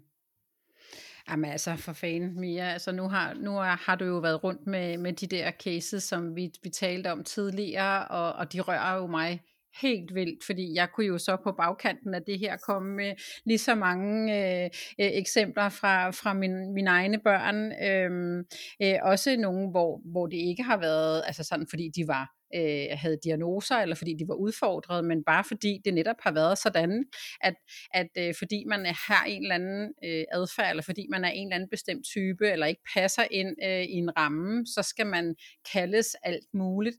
[1.32, 4.98] Jamen altså, for fanden, Mia, altså nu har, nu har du jo været rundt med,
[4.98, 9.06] med de der cases, som vi, vi talte om tidligere, og, og de rører jo
[9.06, 9.40] mig
[9.82, 13.12] helt vildt, fordi jeg kunne jo så på bagkanten af det her komme med
[13.44, 14.64] lige så mange øh,
[15.00, 17.72] øh, eksempler fra, fra min, mine egne børn.
[17.88, 18.44] Øh,
[18.82, 22.86] øh, også nogle, hvor, hvor det ikke har været, altså sådan, fordi de var øh,
[22.92, 27.04] havde diagnoser, eller fordi de var udfordret, men bare fordi det netop har været sådan,
[27.40, 27.54] at,
[27.94, 31.46] at øh, fordi man har en eller anden øh, adfærd, eller fordi man er en
[31.46, 35.34] eller anden bestemt type, eller ikke passer ind øh, i en ramme, så skal man
[35.72, 36.96] kaldes alt muligt.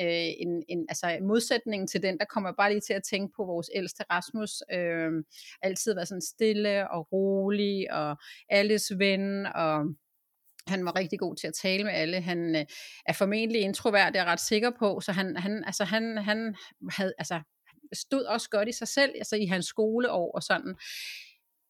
[0.00, 3.44] Øh, en, en, altså modsætningen til den, der kommer bare lige til at tænke på
[3.44, 5.10] vores ældste Rasmus, øh,
[5.62, 8.16] altid været sådan stille og rolig, og
[8.48, 9.84] alles ven, og
[10.66, 12.20] han var rigtig god til at tale med alle.
[12.20, 12.64] Han øh,
[13.06, 16.56] er formentlig introvert, det er jeg ret sikker på, så han, han, altså, han, han
[16.90, 17.40] havde, altså,
[17.92, 20.74] stod også godt i sig selv, altså i hans skoleår og sådan.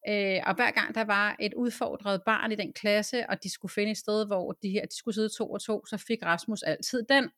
[0.09, 3.73] Øh, og hver gang der var et udfordret barn i den klasse, og de skulle
[3.73, 6.63] finde et sted, hvor de her de skulle sidde to og to, så fik Rasmus
[6.63, 7.29] altid den.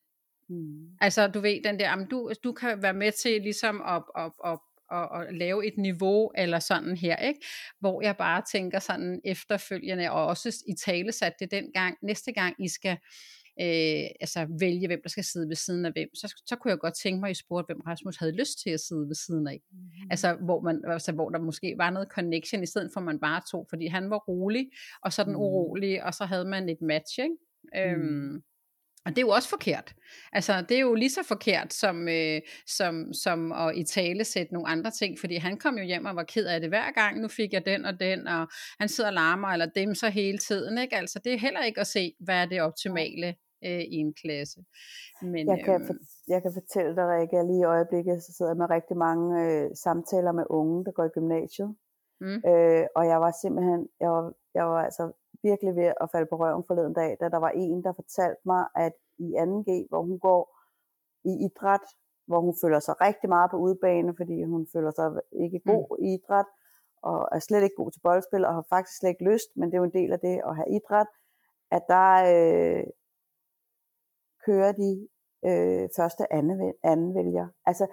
[0.49, 0.88] Mm.
[1.01, 4.60] Altså du ved, den der, du, du kan være med til ligesom at, at, at
[4.94, 7.39] at, at lave et niveau eller sådan her, ikke?
[7.80, 12.32] hvor jeg bare tænker sådan efterfølgende, og også i tale sat det den gang, næste
[12.32, 12.98] gang I skal
[13.62, 16.80] øh, altså vælge, hvem der skal sidde ved siden af hvem, så, så kunne jeg
[16.80, 19.48] godt tænke mig, at I spurgte, hvem Rasmus havde lyst til at sidde ved siden
[19.48, 19.60] af.
[19.72, 19.78] Mm.
[20.12, 23.20] Altså, hvor, man, altså, hvor der måske var noget connection, i stedet for at man
[23.20, 24.70] bare tog, fordi han var rolig,
[25.04, 25.39] og så den mm.
[25.39, 27.36] urolig, og så havde man et match, ikke?
[27.74, 27.80] Mm.
[27.80, 28.44] Øhm,
[29.06, 29.95] og det er jo også forkert.
[30.32, 34.54] Altså, det er jo lige så forkert som, øh, som, som at i tale sætte
[34.54, 37.22] nogle andre ting, fordi han kom jo hjem og var ked af det hver gang,
[37.22, 38.47] nu fik jeg den og den, og
[38.80, 40.78] han sidder og larmer eller dem så hele tiden.
[40.78, 40.95] Ikke?
[40.95, 43.36] Altså, det er heller ikke at se, hvad er det optimale
[43.66, 44.60] øh, i en klasse.
[45.22, 45.93] Men, jeg, kan øhm, for,
[46.28, 49.26] jeg kan fortælle dig, Rikke, at lige i øjeblikket så sidder jeg med rigtig mange
[49.43, 51.76] øh, samtaler med unge, der går i gymnasiet.
[52.22, 52.39] Mm.
[52.49, 55.04] Øh, og jeg var simpelthen, jeg var, jeg var altså
[55.44, 58.64] virkelig ved at falde på røven forleden dag, da der var en, der fortalte mig,
[58.76, 60.41] at i 2G, hvor hun går
[61.32, 61.86] i idræt,
[62.28, 66.06] hvor hun føler sig rigtig meget på udebane, fordi hun føler sig ikke god mm.
[66.06, 66.46] i idræt,
[67.02, 69.74] og er slet ikke god til boldspil, og har faktisk slet ikke lyst, men det
[69.74, 71.08] er jo en del af det at have idræt,
[71.72, 72.84] at der øh,
[74.46, 74.91] kører de
[75.48, 77.48] øh, første anden, anden vælger.
[77.66, 77.88] Altså,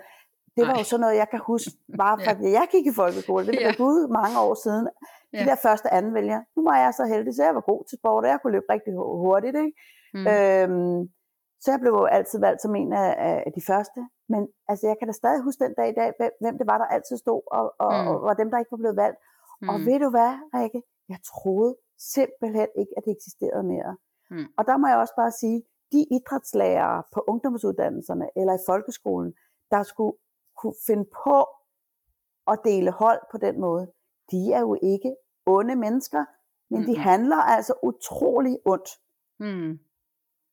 [0.61, 0.83] det var Ej.
[0.83, 1.71] jo sådan noget, jeg kan huske,
[2.03, 2.51] bare fra ja.
[2.59, 3.83] jeg gik i folkeskole, det var ja.
[3.85, 4.85] gud mange år siden,
[5.33, 5.45] de ja.
[5.51, 6.41] der første anden vælger.
[6.57, 8.71] Nu var jeg så heldig, så jeg var god til sport, og jeg kunne løbe
[8.75, 8.93] rigtig
[9.25, 9.57] hurtigt.
[9.65, 9.75] Ikke?
[10.15, 10.27] Mm.
[10.33, 11.01] Øhm,
[11.63, 13.11] så jeg blev altid valgt som en af,
[13.47, 14.01] af de første.
[14.33, 16.09] Men altså, jeg kan da stadig huske den dag i dag,
[16.43, 18.09] hvem det var, der altid stod, og, og, mm.
[18.11, 19.19] og, og dem, der ikke var blevet valgt.
[19.63, 19.69] Mm.
[19.69, 20.83] Og ved du hvad, Rikke?
[21.13, 21.73] Jeg troede
[22.15, 23.93] simpelthen ikke, at det eksisterede mere.
[24.31, 24.47] Mm.
[24.59, 29.33] Og der må jeg også bare sige, de idrætslærere på ungdomsuddannelserne eller i folkeskolen,
[29.71, 30.17] der skulle
[30.61, 31.39] kunne finde på
[32.53, 33.87] at dele hold på den måde,
[34.31, 36.25] de er jo ikke onde mennesker,
[36.71, 36.87] men mm.
[36.87, 38.91] de handler altså utrolig ondt.
[39.41, 39.79] Mm.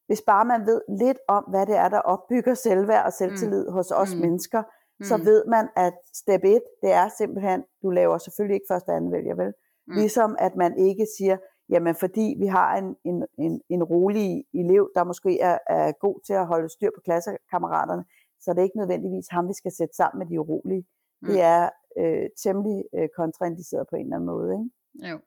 [0.08, 3.74] Hvis bare man ved lidt om, hvad det er, der opbygger selvværd og selvtillid mm.
[3.74, 4.22] hos os mm.
[4.22, 4.64] mennesker,
[5.00, 5.04] mm.
[5.04, 9.12] så ved man, at step 1, det er simpelthen, du laver selvfølgelig ikke første anden
[9.12, 9.54] vælger, vel?
[9.88, 9.94] Mm.
[9.94, 11.38] Ligesom at man ikke siger,
[11.70, 16.22] jamen fordi vi har en, en, en, en rolig elev, der måske er, er god
[16.26, 18.06] til at holde styr på klassekammeraterne,
[18.42, 20.86] så det er ikke nødvendigvis ham, vi skal sætte sammen med de urolige.
[21.22, 21.28] Mm.
[21.28, 21.70] Det er
[22.00, 24.50] øh, temmelig øh, kontraindiceret på en eller anden måde.
[24.58, 25.12] Ikke?
[25.12, 25.20] Jo.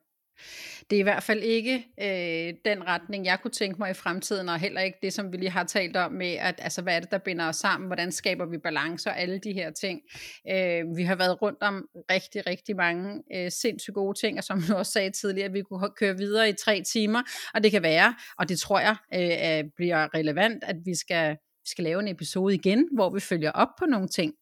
[0.89, 4.49] Det er i hvert fald ikke øh, den retning, jeg kunne tænke mig i fremtiden,
[4.49, 6.99] og heller ikke det, som vi lige har talt om med, at altså, hvad er
[6.99, 10.01] det, der binder os sammen, hvordan skaber vi balance og alle de her ting.
[10.49, 14.61] Øh, vi har været rundt om rigtig, rigtig mange øh, sindssygt gode ting, og som
[14.67, 17.21] du også sagde tidligere, at vi kunne køre videre i tre timer,
[17.53, 21.69] og det kan være, og det tror jeg øh, bliver relevant, at vi skal vi
[21.69, 24.33] skal lave en episode igen, hvor vi følger op på nogle ting.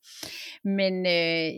[0.64, 1.52] Men øh,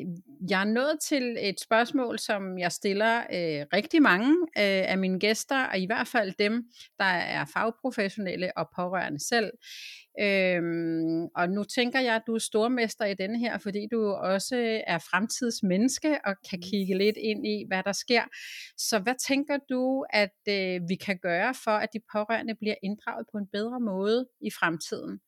[0.49, 5.19] jeg er nået til et spørgsmål, som jeg stiller øh, rigtig mange øh, af mine
[5.19, 6.63] gæster, og i hvert fald dem,
[6.99, 9.51] der er fagprofessionelle og pårørende selv.
[10.19, 14.81] Øhm, og nu tænker jeg, at du er stormester i denne her, fordi du også
[14.87, 18.23] er fremtidsmenneske og kan kigge lidt ind i, hvad der sker.
[18.77, 23.25] Så hvad tænker du, at øh, vi kan gøre for, at de pårørende bliver inddraget
[23.31, 25.19] på en bedre måde i fremtiden?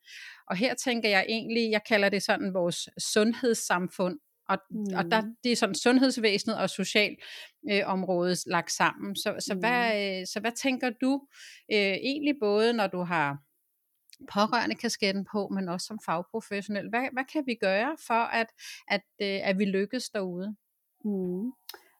[0.50, 4.20] Og her tænker jeg egentlig, jeg kalder det sådan vores sundhedssamfund,
[4.50, 4.98] og, mm.
[4.98, 5.36] og der, mm.
[5.44, 9.16] det er sådan sundhedsvæsenet og socialområdet øh, lagt sammen.
[9.16, 9.60] Så, så, mm.
[9.60, 11.28] hvad, øh, så hvad tænker du
[11.74, 13.38] øh, egentlig både, når du har
[14.34, 16.89] pårørende kasketten på, men også som fagprofessionel.
[16.89, 18.47] Hvad, hvad kan vi gøre for, at,
[18.88, 20.55] at, øh, at vi lykkes derude?
[21.05, 21.51] Mm.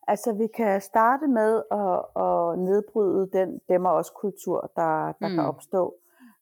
[0.07, 5.28] Altså vi kan starte med at, at nedbryde den dem og os kultur, der, der
[5.28, 5.36] mm.
[5.36, 5.95] kan opstå.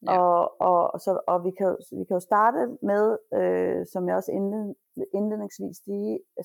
[0.06, 0.18] Ja.
[0.18, 4.32] Og, og, så, og vi, kan, vi kan jo starte med, øh, som jeg også
[4.32, 4.74] indled,
[5.14, 5.76] indledningsvis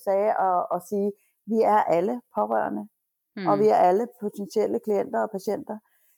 [0.06, 1.12] sagde, at, at sige,
[1.46, 2.88] vi er alle pårørende,
[3.36, 3.48] mm.
[3.48, 5.78] og vi er alle potentielle klienter og patienter.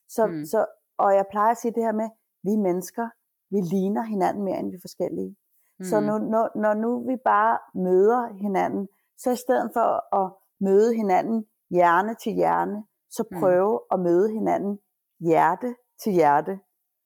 [0.09, 0.45] Så, mm.
[0.45, 0.65] så,
[0.97, 2.09] og jeg plejer at sige det her med,
[2.43, 3.07] vi mennesker,
[3.49, 5.35] vi ligner hinanden mere, end vi er forskellige.
[5.79, 5.85] Mm.
[5.85, 8.87] Så nu, når, når nu vi bare møder hinanden,
[9.17, 10.27] så i stedet for at
[10.61, 13.39] møde hinanden hjerne til hjerne, så mm.
[13.39, 13.93] prøve mm.
[13.93, 14.79] at møde hinanden
[15.19, 16.59] hjerte til hjerte.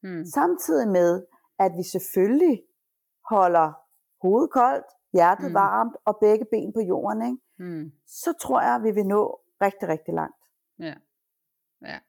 [0.04, 0.26] Mm.
[0.26, 1.26] Samtidig med,
[1.60, 2.64] at vi selvfølgelig
[3.30, 3.74] holder
[4.22, 5.54] hovedet koldt, hjertet mm.
[5.54, 7.38] varmt og begge ben på jorden, ikke?
[7.60, 7.92] Mm.
[8.08, 10.42] så tror jeg, at vi vil nå rigtig, rigtig langt.
[10.80, 10.96] Ja.
[11.82, 12.00] ja.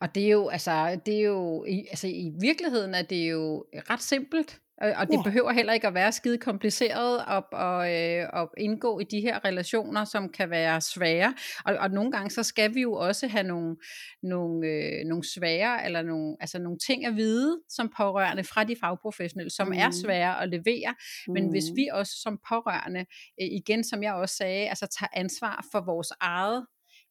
[0.00, 3.64] Og det er jo, altså, det er jo, i, altså i virkeligheden er det jo
[3.90, 5.22] ret simpelt, og det ja.
[5.22, 9.44] behøver heller ikke at være skide kompliceret at, og, øh, at indgå i de her
[9.44, 11.34] relationer, som kan være svære.
[11.64, 13.76] Og, og nogle gange så skal vi jo også have nogle,
[14.22, 18.76] nogle, øh, nogle svære, eller nogle, altså nogle ting at vide som pårørende fra de
[18.80, 19.72] fagprofessionelle, som mm.
[19.72, 20.94] er svære at levere.
[21.28, 21.50] Men mm.
[21.50, 23.00] hvis vi også som pårørende,
[23.40, 26.66] øh, igen som jeg også sagde, altså tager ansvar for vores eget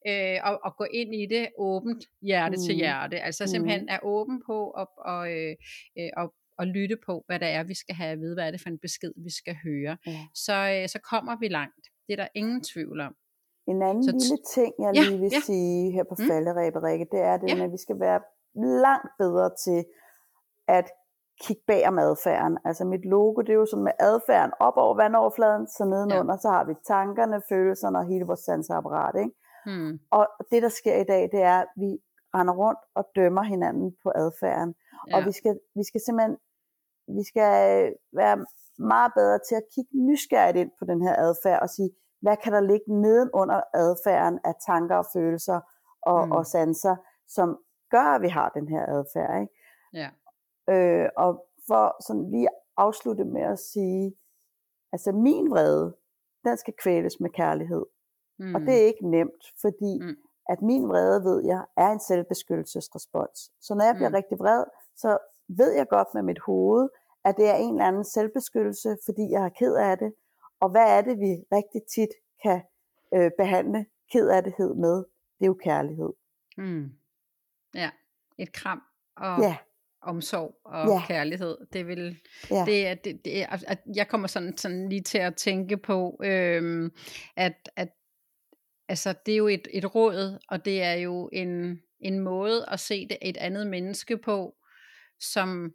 [0.08, 2.62] øh, og, og gå ind i det åbent hjerte mm.
[2.66, 3.20] til hjerte.
[3.20, 3.48] Altså mm.
[3.48, 5.54] simpelthen er åben på og, og, øh,
[5.98, 8.50] øh, og, og lytte på, hvad der er, vi skal have at vide, hvad er
[8.50, 9.96] det for en besked, vi skal høre.
[10.06, 10.20] Ja.
[10.34, 11.84] Så, øh, så kommer vi langt.
[12.06, 13.14] Det er der ingen tvivl om.
[13.68, 15.40] En anden så lille ting, jeg lige vil ja.
[15.40, 16.26] sige her på mm.
[16.28, 17.64] falderæbet, Rikke, det er det, ja.
[17.64, 18.20] at vi skal være
[18.84, 19.84] langt bedre til
[20.68, 20.86] at
[21.44, 22.58] kigge bag om adfærden.
[22.64, 26.42] Altså mit logo, det er jo sådan med adfærden op over vandoverfladen, så nedenunder, ja.
[26.44, 29.14] så har vi tankerne, følelserne og hele vores sanseapparat.
[29.22, 29.34] Ikke?
[29.66, 30.00] Hmm.
[30.10, 31.98] Og det, der sker i dag, det er, at vi
[32.34, 34.74] render rundt og dømmer hinanden på adfærden.
[35.08, 35.16] Ja.
[35.16, 36.36] Og vi skal, vi skal simpelthen
[37.08, 38.46] vi skal være
[38.78, 41.90] meget bedre til at kigge nysgerrigt ind på den her adfærd og sige,
[42.20, 45.60] hvad kan der ligge nedenunder adfærden af tanker og følelser
[46.02, 46.32] og, mm.
[46.32, 46.96] og sanser,
[47.28, 47.58] som
[47.90, 49.40] gør, at vi har den her adfærd.
[49.40, 49.54] Ikke?
[50.00, 50.08] Ja.
[50.72, 54.14] Øh, og for sådan lige afslutte med at sige,
[54.92, 55.96] altså min vrede,
[56.44, 57.84] den skal kvæles med kærlighed.
[58.42, 58.54] Mm.
[58.54, 60.16] Og det er ikke nemt, fordi mm.
[60.48, 63.38] at min vrede, ved jeg, er en selvbeskyttelsesrespons.
[63.60, 64.14] Så når jeg bliver mm.
[64.14, 64.64] rigtig vred,
[64.96, 65.18] så
[65.48, 66.88] ved jeg godt med mit hoved,
[67.24, 70.12] at det er en eller anden selvbeskyttelse, fordi jeg er ked af det.
[70.60, 72.08] Og hvad er det, vi rigtig tit
[72.42, 72.60] kan
[73.14, 74.96] øh, behandle ked af det med?
[75.38, 76.12] Det er jo kærlighed.
[76.58, 76.92] Mm.
[77.74, 77.90] Ja,
[78.38, 78.82] et kram
[79.16, 79.56] og ja.
[80.02, 81.02] omsorg og ja.
[81.06, 81.56] kærlighed.
[81.72, 82.18] Det vil,
[82.50, 82.64] ja.
[82.66, 86.20] det, er, det, det er, at jeg kommer sådan, sådan lige til at tænke på,
[86.24, 86.92] øhm,
[87.36, 87.88] at, at
[88.92, 92.80] altså det er jo et, et råd, og det er jo en, en måde at
[92.80, 94.54] se det et andet menneske på,
[95.20, 95.72] som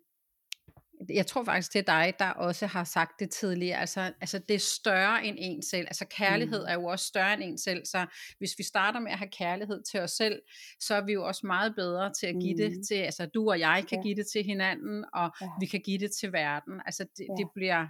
[1.09, 4.55] jeg tror faktisk det er dig, der også har sagt det tidligere, altså, altså det
[4.55, 6.65] er større end en selv, altså kærlighed mm.
[6.67, 8.05] er jo også større end en selv, så
[8.37, 10.41] hvis vi starter med at have kærlighed til os selv,
[10.79, 12.57] så er vi jo også meget bedre til at give mm.
[12.57, 14.03] det til, altså du og jeg kan ja.
[14.03, 15.47] give det til hinanden, og ja.
[15.59, 17.35] vi kan give det til verden, altså det, ja.
[17.37, 17.87] det bliver,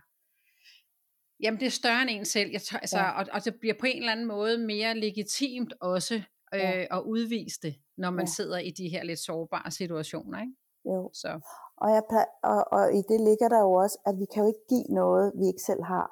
[1.44, 3.20] Jamen det er større end en selv, jeg tør, altså, ja.
[3.20, 6.16] og, og det bliver på en eller anden måde mere legitimt også
[6.54, 6.98] øh, ja.
[6.98, 8.32] at udvise det, når man ja.
[8.38, 10.42] sidder i de her lidt sårbare situationer.
[10.42, 10.54] Ikke?
[10.86, 11.10] Jo.
[11.14, 11.40] Så.
[11.78, 12.04] Og, jeg,
[12.44, 15.26] og, og i det ligger der jo også, at vi kan jo ikke give noget,
[15.40, 16.08] vi ikke selv har.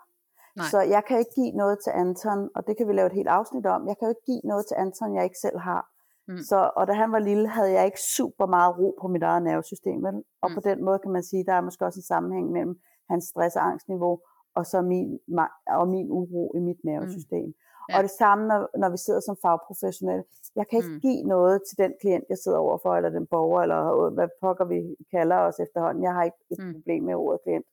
[0.56, 0.68] Nej.
[0.72, 3.28] Så jeg kan ikke give noget til Anton, og det kan vi lave et helt
[3.28, 3.88] afsnit om.
[3.88, 5.84] Jeg kan jo ikke give noget til Anton, jeg ikke selv har.
[6.28, 6.38] Mm.
[6.50, 9.44] Så, og da han var lille, havde jeg ikke super meget ro på mit eget
[9.44, 10.06] nervesystem.
[10.44, 10.56] Og mm.
[10.56, 12.76] på den måde kan man sige, der er måske også en sammenhæng mellem
[13.10, 14.20] hans stress- og angstniveau
[14.56, 15.20] og så min,
[15.68, 17.46] og min uro i mit nervesystem.
[17.46, 17.54] Mm.
[17.90, 17.98] Ja.
[17.98, 20.24] Og det samme, når, når vi sidder som fagprofessionelle.
[20.56, 21.00] Jeg kan ikke Mm.
[21.00, 24.66] give noget til den klient, jeg sidder overfor, eller den borger, eller øh, hvad pokker
[24.66, 26.04] vi kalder os efterhånden.
[26.04, 26.74] Jeg har ikke et Mm.
[26.74, 27.66] problem med ordet klient.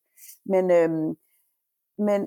[0.47, 1.17] Men, øhm,
[1.99, 2.21] men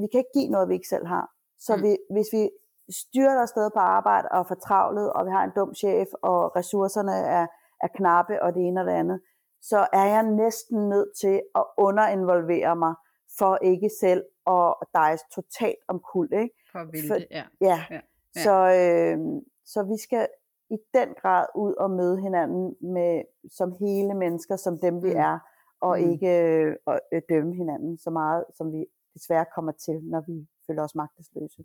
[0.00, 1.26] vi kan ikke give noget, vi ikke selv har.
[1.58, 1.80] Så Mm.
[1.82, 1.84] mm.
[1.88, 2.50] vi, hvis vi
[2.90, 7.12] styrter afsted på arbejde og er fortravlet, og vi har en dum chef, og ressourcerne
[7.12, 7.46] er,
[7.82, 9.20] er knappe, og det ene og det andet,
[9.62, 12.94] så er jeg næsten nødt til at underinvolvere mig,
[13.38, 16.28] for ikke selv at dejse totalt om kul.
[16.32, 16.54] Ikke?
[16.72, 17.44] For at vælte, For- ja.
[17.60, 18.00] Ja, Ja, ja.
[18.36, 18.42] ja.
[18.42, 20.28] Så, øh, så vi skal
[20.70, 25.16] i den grad ud og møde hinanden med, som hele mennesker, som dem vi Mm.
[25.20, 25.38] er,
[25.80, 26.10] og Mm.
[26.12, 30.46] ikke øh, at øh, dømme hinanden så meget, som vi desværre kommer til, når vi
[30.66, 31.64] føler os magtesløse.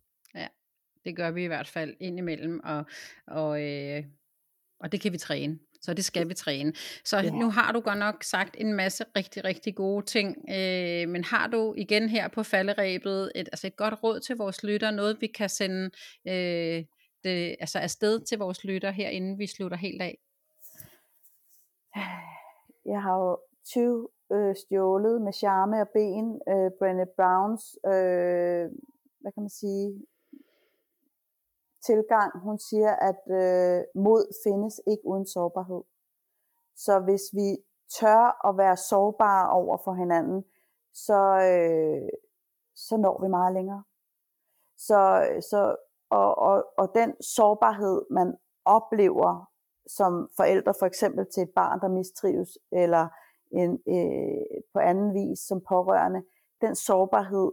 [1.06, 2.86] Det gør vi i hvert fald indimellem, og,
[3.28, 4.04] og, øh,
[4.80, 5.60] og det kan vi træne.
[5.82, 6.74] Så det skal vi træne.
[7.06, 7.32] Så Ja.
[7.32, 11.48] nu har du godt nok sagt en masse rigtig, rigtig gode ting, øh, men har
[11.48, 15.28] du igen her på falderæbet et, altså et godt råd til vores lytter, noget vi
[15.28, 15.90] kan sende
[16.28, 16.86] øh,
[17.24, 20.18] det, altså afsted til vores lytter her, inden vi slutter helt af?
[22.86, 28.66] Jeg har jo 20 øh, stjålet med charme og ben, øh, Brené Browns, øh,
[29.22, 30.06] hvad kan man sige,
[31.86, 32.40] tilgang.
[32.40, 35.82] Hun siger, at øh, mod findes ikke uden sårbarhed.
[36.76, 37.58] Så hvis vi
[38.00, 40.46] tør at være sårbare over for hinanden,
[40.94, 41.20] så,
[41.52, 42.10] øh,
[42.76, 43.84] så når vi meget længere.
[44.78, 45.76] Så, så,
[46.10, 49.50] og, og, og den sårbarhed, man oplever
[49.88, 53.08] som forældre, for eksempel til et barn, der mistrives, eller
[53.52, 56.24] en, øh, på anden vis som pårørende,
[56.62, 57.52] den sårbarhed,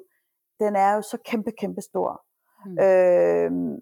[0.61, 2.25] den er jo så kæmpe, kæmpe stor.
[2.67, 2.79] Mm.
[2.79, 3.79] Øh,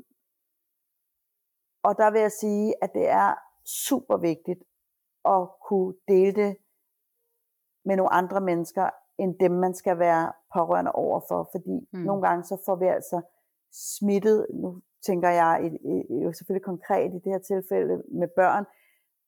[1.85, 4.63] og der vil jeg sige, at det er super vigtigt
[5.25, 6.57] at kunne dele det
[7.85, 11.49] med nogle andre mennesker, end dem man skal være pårørende overfor.
[11.53, 11.99] Fordi Mm.
[11.99, 13.23] nogle gange så får vi altså
[13.73, 15.73] smittet, nu tænker jeg
[16.25, 18.65] jo selvfølgelig konkret i det her tilfælde med børn,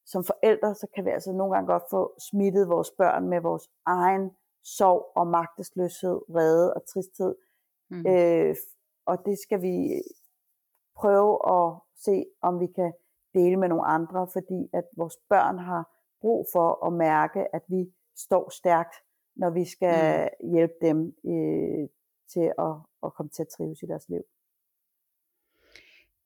[0.06, 3.70] som forældre, så kan vi altså nogle gange godt få smittet vores børn med vores
[3.86, 4.30] egen
[4.64, 7.34] sorg og magtesløshed, vrede og tristhed.
[7.90, 8.06] Mm.
[8.06, 8.56] Øh,
[9.06, 10.02] og det skal vi
[10.96, 12.92] prøve at se, om vi kan
[13.34, 15.82] dele med nogle andre, fordi at vores børn har
[16.20, 18.94] brug for at mærke, at vi står stærkt,
[19.36, 20.50] når vi skal mm.
[20.50, 21.88] hjælpe dem øh,
[22.32, 22.74] til at,
[23.04, 24.22] at komme til at trives i deres liv.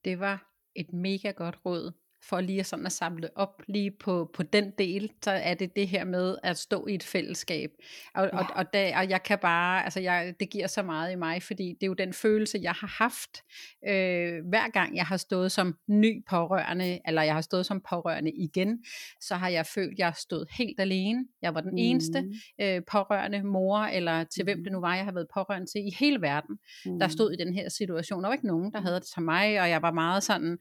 [0.05, 1.93] Det var et mega godt råd
[2.23, 5.77] for lige at sådan at samle op lige på, på den del, så er det
[5.77, 7.71] det her med at stå i et fællesskab.
[8.15, 8.39] Og, ja.
[8.39, 11.43] og, og, der, og jeg kan bare, altså jeg, det giver så meget i mig,
[11.43, 13.43] fordi det er jo den følelse, jeg har haft,
[13.89, 18.33] øh, hver gang jeg har stået som ny pårørende, eller jeg har stået som pårørende
[18.33, 18.85] igen,
[19.21, 21.25] så har jeg følt, jeg stod helt alene.
[21.43, 21.79] Jeg var den mm.
[21.79, 22.25] eneste
[22.61, 24.47] øh, pårørende mor, eller til mm.
[24.47, 26.99] hvem det nu var, jeg har været pårørende til i hele verden, mm.
[26.99, 28.23] der stod i den her situation.
[28.23, 30.59] Der var ikke nogen, der havde det til mig, og jeg var meget sådan,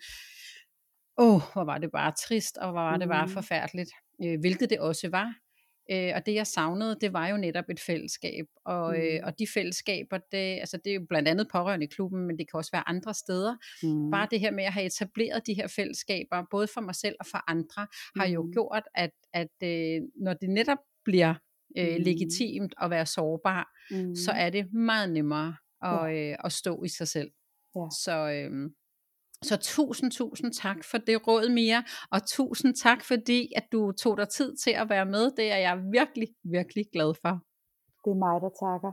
[1.20, 3.91] åh, oh, hvor var det bare trist, og hvor var det bare forfærdeligt,
[4.24, 5.34] øh, hvilket det også var.
[5.91, 9.01] Øh, og det jeg savnede, det var jo netop et fællesskab, og, mm.
[9.01, 12.38] øh, og de fællesskaber, det, altså det er jo blandt andet pårørende i klubben, men
[12.38, 13.55] det kan også være andre steder.
[13.84, 14.11] Mm.
[14.11, 17.26] Bare det her med at have etableret de her fællesskaber, både for mig selv og
[17.26, 18.34] for andre, har mm.
[18.34, 21.34] jo gjort, at, at øh, når det netop bliver
[21.78, 22.03] øh, mm.
[22.03, 24.15] legitimt at være sårbar, mm.
[24.15, 26.32] så er det meget nemmere at, ja.
[26.32, 27.32] øh, at stå i sig selv.
[27.76, 27.88] Ja.
[28.03, 28.32] Så...
[28.32, 28.72] Øh,
[29.44, 34.18] så tusind, tusind tak for det råd, Mia, og tusind tak, fordi at du tog
[34.18, 35.32] dig tid til at være med.
[35.32, 37.34] Det er jeg virkelig, virkelig glad for.
[38.04, 38.92] Det er mig, der takker.